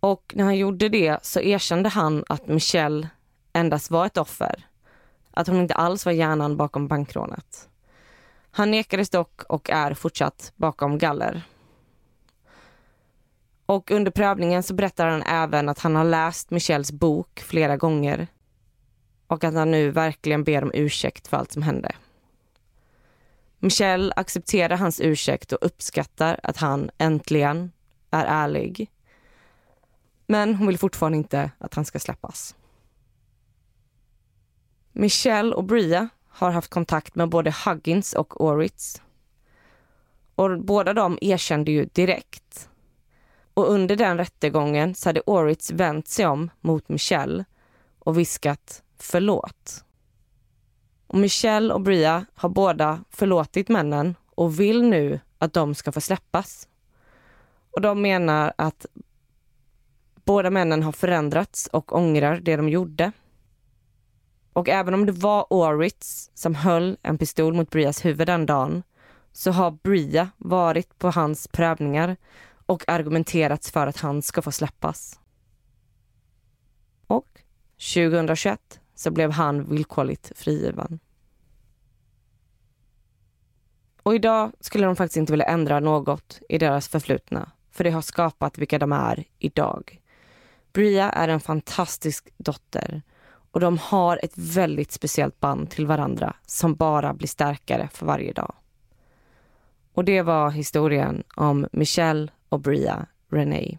Och 0.00 0.32
när 0.36 0.44
han 0.44 0.56
gjorde 0.56 0.88
det 0.88 1.18
så 1.22 1.40
erkände 1.40 1.88
han 1.88 2.24
att 2.28 2.46
Michelle 2.46 3.08
endast 3.52 3.90
var 3.90 4.06
ett 4.06 4.16
offer. 4.16 4.66
Att 5.30 5.46
hon 5.46 5.56
inte 5.56 5.74
alls 5.74 6.04
var 6.06 6.12
hjärnan 6.12 6.56
bakom 6.56 6.88
bankrånet. 6.88 7.68
Han 8.50 8.70
nekades 8.70 9.10
dock 9.10 9.42
och 9.42 9.70
är 9.70 9.94
fortsatt 9.94 10.52
bakom 10.56 10.98
galler. 10.98 11.42
Och 13.66 13.90
under 13.90 14.10
prövningen 14.10 14.62
så 14.62 14.74
berättar 14.74 15.06
han 15.06 15.22
även 15.22 15.68
att 15.68 15.78
han 15.78 15.96
har 15.96 16.04
läst 16.04 16.50
Michelles 16.50 16.92
bok 16.92 17.40
flera 17.40 17.76
gånger 17.76 18.26
och 19.26 19.44
att 19.44 19.54
han 19.54 19.70
nu 19.70 19.90
verkligen 19.90 20.44
ber 20.44 20.62
om 20.62 20.70
ursäkt 20.74 21.28
för 21.28 21.36
allt 21.36 21.52
som 21.52 21.62
hände. 21.62 21.92
Michelle 23.64 24.12
accepterar 24.16 24.76
hans 24.76 25.00
ursäkt 25.00 25.52
och 25.52 25.58
uppskattar 25.66 26.40
att 26.42 26.56
han 26.56 26.90
äntligen 26.98 27.72
är 28.10 28.24
ärlig. 28.24 28.90
Men 30.26 30.54
hon 30.54 30.66
vill 30.66 30.78
fortfarande 30.78 31.18
inte 31.18 31.50
att 31.58 31.74
han 31.74 31.84
ska 31.84 31.98
släppas. 31.98 32.56
Michelle 34.92 35.54
och 35.54 35.64
Bria 35.64 36.08
har 36.28 36.50
haft 36.50 36.70
kontakt 36.70 37.14
med 37.14 37.28
både 37.28 37.54
Huggins 37.64 38.12
och 38.12 38.40
Oritz. 38.40 39.02
Och 40.34 40.64
båda 40.64 40.92
de 40.94 41.18
erkände 41.20 41.72
ju 41.72 41.84
direkt. 41.84 42.68
Och 43.54 43.70
under 43.70 43.96
den 43.96 44.18
rättegången 44.18 44.94
så 44.94 45.08
hade 45.08 45.22
Oritz 45.26 45.70
vänt 45.70 46.08
sig 46.08 46.26
om 46.26 46.50
mot 46.60 46.88
Michelle 46.88 47.44
och 47.98 48.18
viskat 48.18 48.82
förlåt. 48.98 49.84
Och 51.12 51.18
Michelle 51.18 51.74
och 51.74 51.80
Bria 51.80 52.26
har 52.34 52.48
båda 52.48 53.04
förlåtit 53.10 53.68
männen 53.68 54.14
och 54.34 54.60
vill 54.60 54.82
nu 54.82 55.20
att 55.38 55.52
de 55.52 55.74
ska 55.74 55.92
få 55.92 56.00
släppas. 56.00 56.68
Och 57.70 57.80
de 57.80 58.02
menar 58.02 58.52
att 58.58 58.86
båda 60.24 60.50
männen 60.50 60.82
har 60.82 60.92
förändrats 60.92 61.66
och 61.66 61.96
ångrar 61.96 62.40
det 62.40 62.56
de 62.56 62.68
gjorde. 62.68 63.12
Och 64.52 64.68
även 64.68 64.94
om 64.94 65.06
det 65.06 65.12
var 65.12 65.52
Oritz 65.52 66.30
som 66.34 66.54
höll 66.54 66.96
en 67.02 67.18
pistol 67.18 67.54
mot 67.54 67.70
Brias 67.70 68.04
huvud 68.04 68.26
den 68.26 68.46
dagen 68.46 68.82
så 69.32 69.50
har 69.50 69.70
Bria 69.70 70.30
varit 70.36 70.98
på 70.98 71.10
hans 71.10 71.48
prövningar 71.48 72.16
och 72.66 72.88
argumenterats 72.88 73.70
för 73.70 73.86
att 73.86 73.96
han 73.96 74.22
ska 74.22 74.42
få 74.42 74.52
släppas. 74.52 75.20
Och 77.06 77.40
2021 77.94 78.81
så 79.02 79.10
blev 79.10 79.30
han 79.30 79.64
villkorligt 79.64 80.32
frigiven. 80.34 80.98
Och 84.02 84.14
idag 84.14 84.52
skulle 84.60 84.86
de 84.86 84.96
faktiskt 84.96 85.16
inte 85.16 85.32
vilja 85.32 85.46
ändra 85.46 85.80
något 85.80 86.40
i 86.48 86.58
deras 86.58 86.88
förflutna 86.88 87.50
för 87.70 87.84
det 87.84 87.90
har 87.90 88.02
skapat 88.02 88.58
vilka 88.58 88.78
de 88.78 88.92
är 88.92 89.24
idag. 89.38 90.00
Bria 90.72 91.10
är 91.10 91.28
en 91.28 91.40
fantastisk 91.40 92.28
dotter 92.36 93.02
och 93.50 93.60
de 93.60 93.78
har 93.78 94.20
ett 94.22 94.32
väldigt 94.36 94.92
speciellt 94.92 95.40
band 95.40 95.70
till 95.70 95.86
varandra 95.86 96.36
som 96.46 96.74
bara 96.74 97.14
blir 97.14 97.28
starkare 97.28 97.88
för 97.92 98.06
varje 98.06 98.32
dag. 98.32 98.54
Och 99.92 100.04
det 100.04 100.22
var 100.22 100.50
historien 100.50 101.22
om 101.36 101.66
Michelle 101.72 102.28
och 102.48 102.60
Bria 102.60 103.06
Renee. 103.30 103.78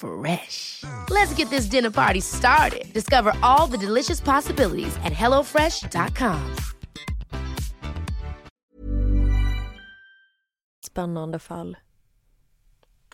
Fresh. 0.00 0.84
Let's 1.10 1.34
get 1.38 1.50
this 1.50 1.70
dinner 1.70 1.90
party 1.90 2.20
started. 2.20 2.92
Discover 2.92 3.32
all 3.42 3.70
the 3.70 3.86
delicious 3.86 4.20
possibilities 4.20 4.96
at 5.04 5.12
hellofresh.com. 5.12 6.56
spännande 10.90 11.38
fall. 11.38 11.76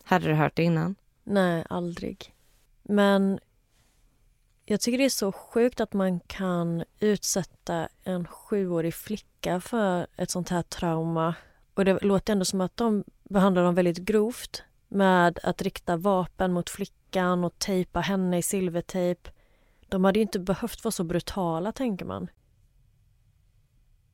Hade 0.03 0.27
du 0.27 0.33
hört 0.33 0.55
det 0.55 0.63
innan? 0.63 0.95
Nej, 1.23 1.65
aldrig. 1.69 2.33
Men 2.83 3.39
jag 4.65 4.81
tycker 4.81 4.97
det 4.97 5.05
är 5.05 5.09
så 5.09 5.31
sjukt 5.31 5.79
att 5.79 5.93
man 5.93 6.19
kan 6.19 6.83
utsätta 6.99 7.87
en 8.03 8.27
sjuårig 8.27 8.93
flicka 8.93 9.61
för 9.61 10.07
ett 10.15 10.31
sånt 10.31 10.49
här 10.49 10.61
trauma. 10.61 11.35
Och 11.73 11.85
det 11.85 12.03
låter 12.03 12.33
ändå 12.33 12.45
som 12.45 12.61
att 12.61 12.77
de 12.77 13.03
behandlar 13.23 13.63
dem 13.63 13.75
väldigt 13.75 13.97
grovt 13.97 14.63
med 14.87 15.39
att 15.43 15.61
rikta 15.61 15.97
vapen 15.97 16.53
mot 16.53 16.69
flickan 16.69 17.43
och 17.43 17.59
tejpa 17.59 17.99
henne 17.99 18.37
i 18.37 18.41
silvertejp. 18.41 19.29
De 19.87 20.05
hade 20.05 20.19
ju 20.19 20.23
inte 20.23 20.39
behövt 20.39 20.83
vara 20.83 20.91
så 20.91 21.03
brutala, 21.03 21.71
tänker 21.71 22.05
man. 22.05 22.27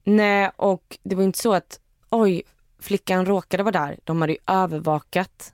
Nej, 0.04 0.52
och 0.56 0.98
det 1.04 1.16
var 1.16 1.24
inte 1.24 1.40
så 1.40 1.54
att 1.54 1.80
oj, 2.10 2.44
flickan 2.80 3.26
råkade 3.26 3.64
vara 3.64 3.72
där. 3.72 4.00
De 4.04 4.22
hade 4.22 4.34
ju 4.34 4.40
övervakat 4.48 5.54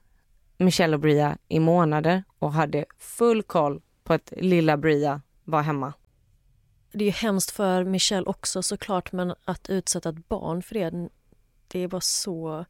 Michelle 0.57 0.95
och 0.95 0.99
Bria 0.99 1.37
i 1.47 1.59
månader 1.59 2.23
och 2.39 2.53
hade 2.53 2.85
full 2.97 3.43
koll 3.43 3.81
på 4.03 4.13
att 4.13 4.33
lilla 4.37 4.77
Bria 4.77 5.21
var 5.43 5.61
hemma. 5.61 5.93
Det 6.91 7.03
är 7.03 7.05
ju 7.05 7.11
hemskt 7.11 7.51
för 7.51 7.83
Michelle 7.83 8.25
också 8.25 8.63
såklart 8.63 9.11
men 9.11 9.35
att 9.45 9.69
utsätta 9.69 10.09
ett 10.09 10.27
barn 10.27 10.63
för 10.63 10.75
det, 10.75 11.09
det 11.67 11.87
bara 11.87 12.01
så 12.01 12.65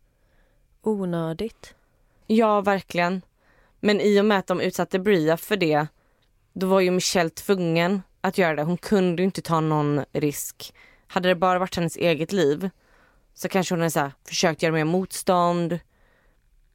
onödigt. 0.82 1.76
Ja, 2.32 2.62
verkligen. 2.62 3.22
Men 3.80 4.02
i 4.02 4.22
och 4.22 4.26
med 4.26 4.40
att 4.40 4.48
de 4.48 4.62
utsatte 4.62 5.00
Bria 5.00 5.38
för 5.38 5.58
det, 5.58 5.88
då 6.54 6.68
var 6.68 6.80
ju 6.80 6.92
Michelle 6.92 7.30
tvungen 7.30 8.02
att 8.22 8.38
göra 8.38 8.56
det. 8.56 8.64
Hon 8.64 8.78
kunde 8.78 9.22
ju 9.22 9.26
inte 9.26 9.42
ta 9.42 9.60
någon 9.60 10.06
risk. 10.12 10.74
Hade 11.08 11.30
det 11.30 11.36
bara 11.36 11.60
varit 11.60 11.76
hennes 11.76 11.98
eget 11.98 12.32
liv 12.32 12.70
så 13.34 13.50
kanske 13.50 13.74
hon 13.74 13.80
hade 13.80 13.92
så 13.92 14.00
här, 14.00 14.12
försökt 14.28 14.64
göra 14.64 14.74
mer 14.74 14.84
motstånd. 14.84 15.80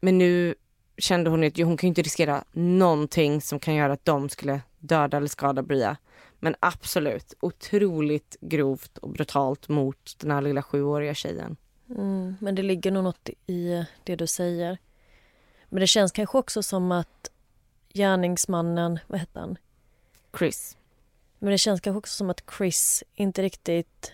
Men 0.01 0.19
nu 0.19 0.55
kände 0.99 1.31
hon 1.31 1.45
att 1.45 1.57
hon 1.57 1.77
kan 1.77 1.87
ju 1.87 1.88
inte 1.88 2.03
riskera 2.03 2.45
någonting 2.53 3.40
som 3.40 3.59
kan 3.59 3.75
göra 3.75 3.93
att 3.93 4.05
de 4.05 4.29
skulle 4.29 4.61
döda 4.79 5.17
eller 5.17 5.29
skada 5.29 5.62
Bria. 5.62 5.97
Men 6.40 6.55
absolut, 6.61 7.35
otroligt 7.40 8.37
grovt 8.40 8.99
och 8.99 9.11
brutalt 9.11 9.69
mot 9.69 10.17
den 10.19 10.31
här 10.31 10.43
lilla 10.43 10.62
sjuåriga 10.62 11.14
tjejen. 11.14 11.57
Mm, 11.90 12.37
men 12.40 12.55
det 12.55 12.62
ligger 12.62 12.90
nog 12.90 13.05
något 13.05 13.29
i 13.47 13.85
det 14.05 14.17
du 14.17 14.27
säger. 14.27 14.79
Men 15.75 15.81
det 15.81 15.87
känns 15.87 16.13
kanske 16.13 16.39
också 16.39 16.63
som 16.63 16.93
att 16.93 17.31
gärningsmannen, 17.95 18.99
vad 19.07 19.21
hette 19.21 19.41
han? 19.41 19.57
Chris. 20.39 20.77
Men 21.39 21.51
det 21.51 21.59
känns 21.59 21.81
kanske 21.81 21.99
också 21.99 22.15
som 22.17 22.31
att 22.31 22.45
Chris 22.57 23.05
inte 23.15 23.43
riktigt 23.43 24.13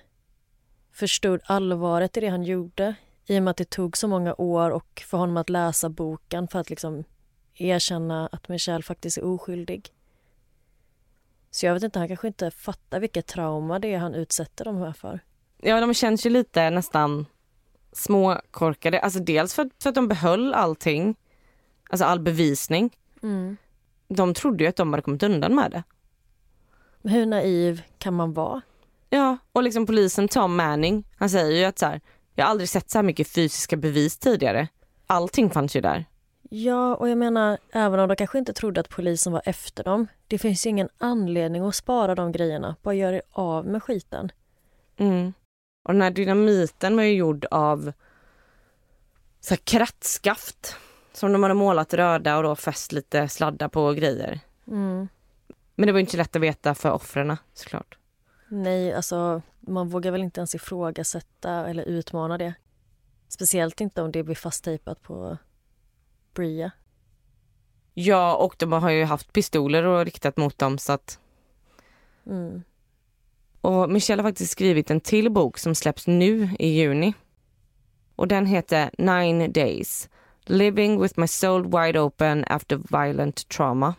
förstod 0.92 1.40
allvaret 1.44 2.16
i 2.16 2.20
det 2.20 2.28
han 2.28 2.42
gjorde 2.44 2.94
i 3.26 3.38
och 3.38 3.42
med 3.42 3.50
att 3.50 3.56
det 3.56 3.70
tog 3.70 3.96
så 3.96 4.08
många 4.08 4.34
år 4.34 4.70
och 4.70 5.02
för 5.06 5.18
honom 5.18 5.36
att 5.36 5.50
läsa 5.50 5.88
boken 5.88 6.48
för 6.48 6.58
att 6.58 6.70
liksom 6.70 7.04
erkänna 7.54 8.26
att 8.26 8.48
Michelle 8.48 8.82
faktiskt 8.82 9.18
är 9.18 9.24
oskyldig. 9.24 9.92
Så 11.50 11.66
jag 11.66 11.74
vet 11.74 11.82
inte, 11.82 11.98
han 11.98 12.08
kanske 12.08 12.26
inte 12.26 12.50
fattar 12.50 13.00
vilket 13.00 13.26
trauma 13.26 13.78
det 13.78 13.94
är 13.94 13.98
han 13.98 14.14
utsätter 14.14 14.64
dem 14.64 14.76
här 14.76 14.92
för. 14.92 15.20
Ja, 15.56 15.80
de 15.80 15.94
känns 15.94 16.26
ju 16.26 16.30
lite 16.30 16.70
nästan 16.70 17.26
småkorkade. 17.92 19.00
Alltså 19.00 19.20
dels 19.20 19.54
för, 19.54 19.70
för 19.82 19.88
att 19.88 19.94
de 19.94 20.08
behöll 20.08 20.54
allting, 20.54 21.16
alltså 21.90 22.04
all 22.04 22.20
bevisning. 22.20 22.96
Mm. 23.22 23.56
De 24.08 24.34
trodde 24.34 24.64
ju 24.64 24.70
att 24.70 24.76
de 24.76 24.92
hade 24.92 25.02
kommit 25.02 25.22
undan 25.22 25.54
med 25.54 25.70
det. 25.70 25.82
Hur 27.08 27.26
naiv 27.26 27.82
kan 27.98 28.14
man 28.14 28.32
vara? 28.32 28.60
Ja, 29.10 29.38
och 29.52 29.62
liksom 29.62 29.86
polisen 29.86 30.28
Tom 30.28 30.56
Manning, 30.56 31.04
han 31.16 31.30
säger 31.30 31.58
ju 31.58 31.64
att 31.64 31.78
så 31.78 31.86
här, 31.86 32.00
Jag 32.34 32.44
har 32.44 32.50
aldrig 32.50 32.68
sett 32.68 32.90
så 32.90 32.98
här 32.98 33.02
mycket 33.02 33.28
fysiska 33.28 33.76
bevis 33.76 34.18
tidigare. 34.18 34.68
Allting 35.06 35.50
fanns 35.50 35.76
ju 35.76 35.80
där. 35.80 36.04
Ja, 36.52 36.94
och 36.94 37.08
jag 37.08 37.18
menar, 37.18 37.58
även 37.72 38.00
om 38.00 38.08
de 38.08 38.16
kanske 38.16 38.38
inte 38.38 38.52
trodde 38.52 38.80
att 38.80 38.88
polisen 38.88 39.32
var 39.32 39.42
efter 39.44 39.84
dem, 39.84 40.06
det 40.26 40.38
finns 40.38 40.66
ju 40.66 40.70
ingen 40.70 40.88
anledning 40.98 41.62
att 41.62 41.74
spara 41.74 42.14
de 42.14 42.32
grejerna. 42.32 42.76
Bara 42.82 42.94
gör 42.94 43.12
er 43.12 43.22
av 43.30 43.66
med 43.66 43.82
skiten. 43.82 44.32
Mm. 44.96 45.32
Och 45.84 45.92
den 45.92 46.02
här 46.02 46.10
dynamiten 46.10 46.96
var 46.96 47.02
ju 47.02 47.12
gjord 47.12 47.46
av 47.50 47.92
så 49.40 49.54
här 49.54 49.60
krattskaft 49.64 50.76
som 51.12 51.32
de 51.32 51.42
hade 51.42 51.54
målat 51.54 51.94
röda 51.94 52.36
och 52.36 52.42
då 52.42 52.56
fäst 52.56 52.92
lite 52.92 53.28
sladdar 53.28 53.68
på 53.68 53.92
grejer. 53.92 54.40
Mm. 54.66 55.08
Men 55.74 55.86
det 55.86 55.92
var 55.92 56.00
inte 56.00 56.12
så 56.12 56.18
lätt 56.18 56.36
att 56.36 56.42
veta 56.42 56.74
för 56.74 56.90
offren 56.90 57.36
såklart. 57.54 57.98
Nej, 58.48 58.94
alltså 58.94 59.42
man 59.60 59.88
vågar 59.88 60.12
väl 60.12 60.22
inte 60.22 60.40
ens 60.40 60.54
ifrågasätta 60.54 61.68
eller 61.68 61.82
utmana 61.84 62.38
det. 62.38 62.54
Speciellt 63.28 63.80
inte 63.80 64.02
om 64.02 64.12
det 64.12 64.22
blir 64.22 64.34
fasttejpat 64.34 65.02
på 65.02 65.38
Bria. 66.34 66.70
Ja, 67.94 68.36
och 68.36 68.54
de 68.58 68.72
har 68.72 68.90
ju 68.90 69.04
haft 69.04 69.32
pistoler 69.32 69.84
och 69.84 70.04
riktat 70.04 70.36
mot 70.36 70.58
dem 70.58 70.78
så 70.78 70.92
att... 70.92 71.18
Mm. 72.26 72.62
Och 73.60 73.90
Michelle 73.90 74.22
har 74.22 74.28
faktiskt 74.28 74.52
skrivit 74.52 74.90
en 74.90 75.00
till 75.00 75.30
bok 75.30 75.58
som 75.58 75.74
släpps 75.74 76.06
nu 76.06 76.50
i 76.58 76.68
juni. 76.68 77.14
Och 78.16 78.28
den 78.28 78.46
heter 78.46 78.90
Nine 78.98 79.52
Days. 79.52 80.08
Living 80.50 81.02
with 81.02 81.14
my 81.16 81.26
soul 81.26 81.62
wide 81.62 81.98
open 81.98 82.44
after 82.48 82.76
violent 82.76 83.48
trauma. 83.48 83.94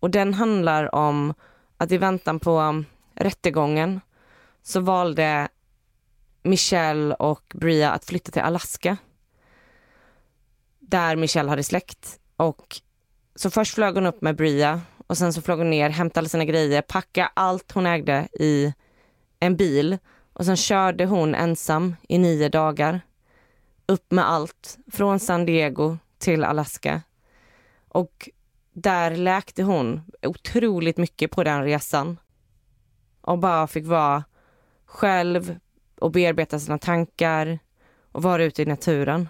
Och 0.00 0.10
den 0.10 0.34
handlar 0.34 0.94
om 0.94 1.34
att 1.76 1.92
i 1.92 1.98
väntan 1.98 2.40
på 2.40 2.60
um, 2.60 2.86
rättegången 3.14 4.00
så 4.62 4.80
valde 4.80 5.48
Michelle 6.42 7.14
och 7.14 7.52
Bria 7.54 7.90
att 7.90 8.04
flytta 8.04 8.32
till 8.32 8.42
Alaska. 8.42 8.96
Där 10.78 11.16
Michelle 11.16 11.50
hade 11.50 11.64
släkt. 11.64 12.20
Och 12.36 12.80
så 13.34 13.50
först 13.50 13.74
flög 13.74 13.94
hon 13.94 14.06
upp 14.06 14.22
med 14.22 14.36
Bria 14.36 14.80
och 15.06 15.18
sen 15.18 15.32
så 15.32 15.42
flög 15.42 15.58
hon 15.58 15.70
ner, 15.70 15.90
hämtade 15.90 16.20
alla 16.20 16.28
sina 16.28 16.44
grejer, 16.44 16.82
packade 16.82 17.30
allt 17.34 17.72
hon 17.72 17.86
ägde 17.86 18.28
i 18.32 18.74
en 19.40 19.56
bil 19.56 19.98
och 20.32 20.44
sen 20.44 20.56
körde 20.56 21.06
hon 21.06 21.34
ensam 21.34 21.96
i 22.08 22.18
nio 22.18 22.48
dagar 22.48 23.00
upp 23.88 24.10
med 24.10 24.30
allt 24.30 24.78
från 24.92 25.20
San 25.20 25.46
Diego 25.46 25.98
till 26.18 26.44
Alaska. 26.44 27.02
Och 27.88 28.28
där 28.72 29.16
läkte 29.16 29.62
hon 29.62 30.00
otroligt 30.22 30.96
mycket 30.96 31.30
på 31.30 31.44
den 31.44 31.64
resan. 31.64 32.18
Och 33.20 33.38
bara 33.38 33.66
fick 33.66 33.86
vara 33.86 34.24
själv 34.84 35.58
och 36.00 36.10
bearbeta 36.10 36.58
sina 36.58 36.78
tankar 36.78 37.58
och 38.12 38.22
vara 38.22 38.44
ute 38.44 38.62
i 38.62 38.66
naturen. 38.66 39.28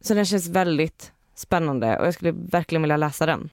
Så 0.00 0.14
den 0.14 0.24
känns 0.24 0.48
väldigt 0.48 1.12
spännande 1.34 1.98
och 1.98 2.06
jag 2.06 2.14
skulle 2.14 2.32
verkligen 2.32 2.82
vilja 2.82 2.96
läsa 2.96 3.26
den. 3.26 3.50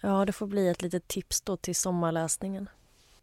Ja, 0.00 0.24
det 0.24 0.32
får 0.32 0.46
bli 0.46 0.68
ett 0.68 0.82
litet 0.82 1.08
tips 1.08 1.40
då 1.40 1.56
till 1.56 1.76
sommarläsningen. 1.76 2.68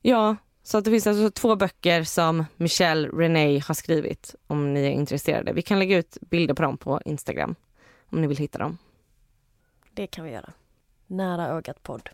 Ja, 0.01 0.35
så 0.63 0.79
det 0.79 0.91
finns 0.91 1.07
alltså 1.07 1.31
två 1.31 1.55
böcker 1.55 2.03
som 2.03 2.45
Michelle 2.57 3.07
Renee 3.07 3.61
har 3.67 3.73
skrivit 3.75 4.35
om 4.47 4.73
ni 4.73 4.85
är 4.85 4.91
intresserade. 4.91 5.53
Vi 5.53 5.61
kan 5.61 5.79
lägga 5.79 5.97
ut 5.97 6.17
bilder 6.21 6.53
på 6.53 6.61
dem 6.61 6.77
på 6.77 7.01
Instagram 7.05 7.55
om 8.05 8.21
ni 8.21 8.27
vill 8.27 8.37
hitta 8.37 8.57
dem. 8.57 8.77
Det 9.93 10.07
kan 10.07 10.25
vi 10.25 10.31
göra. 10.31 10.53
Nära 11.07 11.47
ögat 11.47 11.83
podd. 11.83 12.09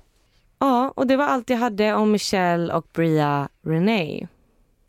Ja, 0.60 0.94
och 0.96 1.08
det 1.08 1.16
var 1.16 1.26
allt 1.26 1.50
jag 1.50 1.58
hade 1.58 1.94
om 1.94 2.12
Michelle 2.12 2.74
och 2.74 2.88
Bria 2.94 3.50
Renee. 3.62 4.28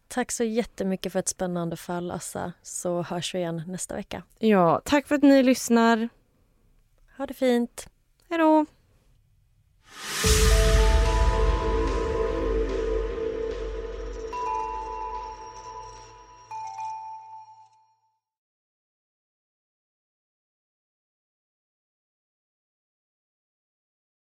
Tack 0.09 0.33
så 0.33 0.45
jättemycket 0.45 1.13
för 1.13 1.19
ett 1.19 1.29
spännande 1.29 1.77
fall, 1.77 2.11
Assa. 2.11 2.53
Så 2.63 3.03
hörs 3.03 3.35
vi 3.35 3.39
igen 3.39 3.63
nästa 3.67 3.95
vecka. 3.95 4.23
Ja, 4.39 4.83
tack 4.85 5.07
för 5.07 5.15
att 5.15 5.23
ni 5.23 5.43
lyssnar. 5.43 6.09
Ha 7.17 7.27
det 7.27 7.35
fint. 7.35 7.89
Hej 8.29 8.39
då! 8.39 8.67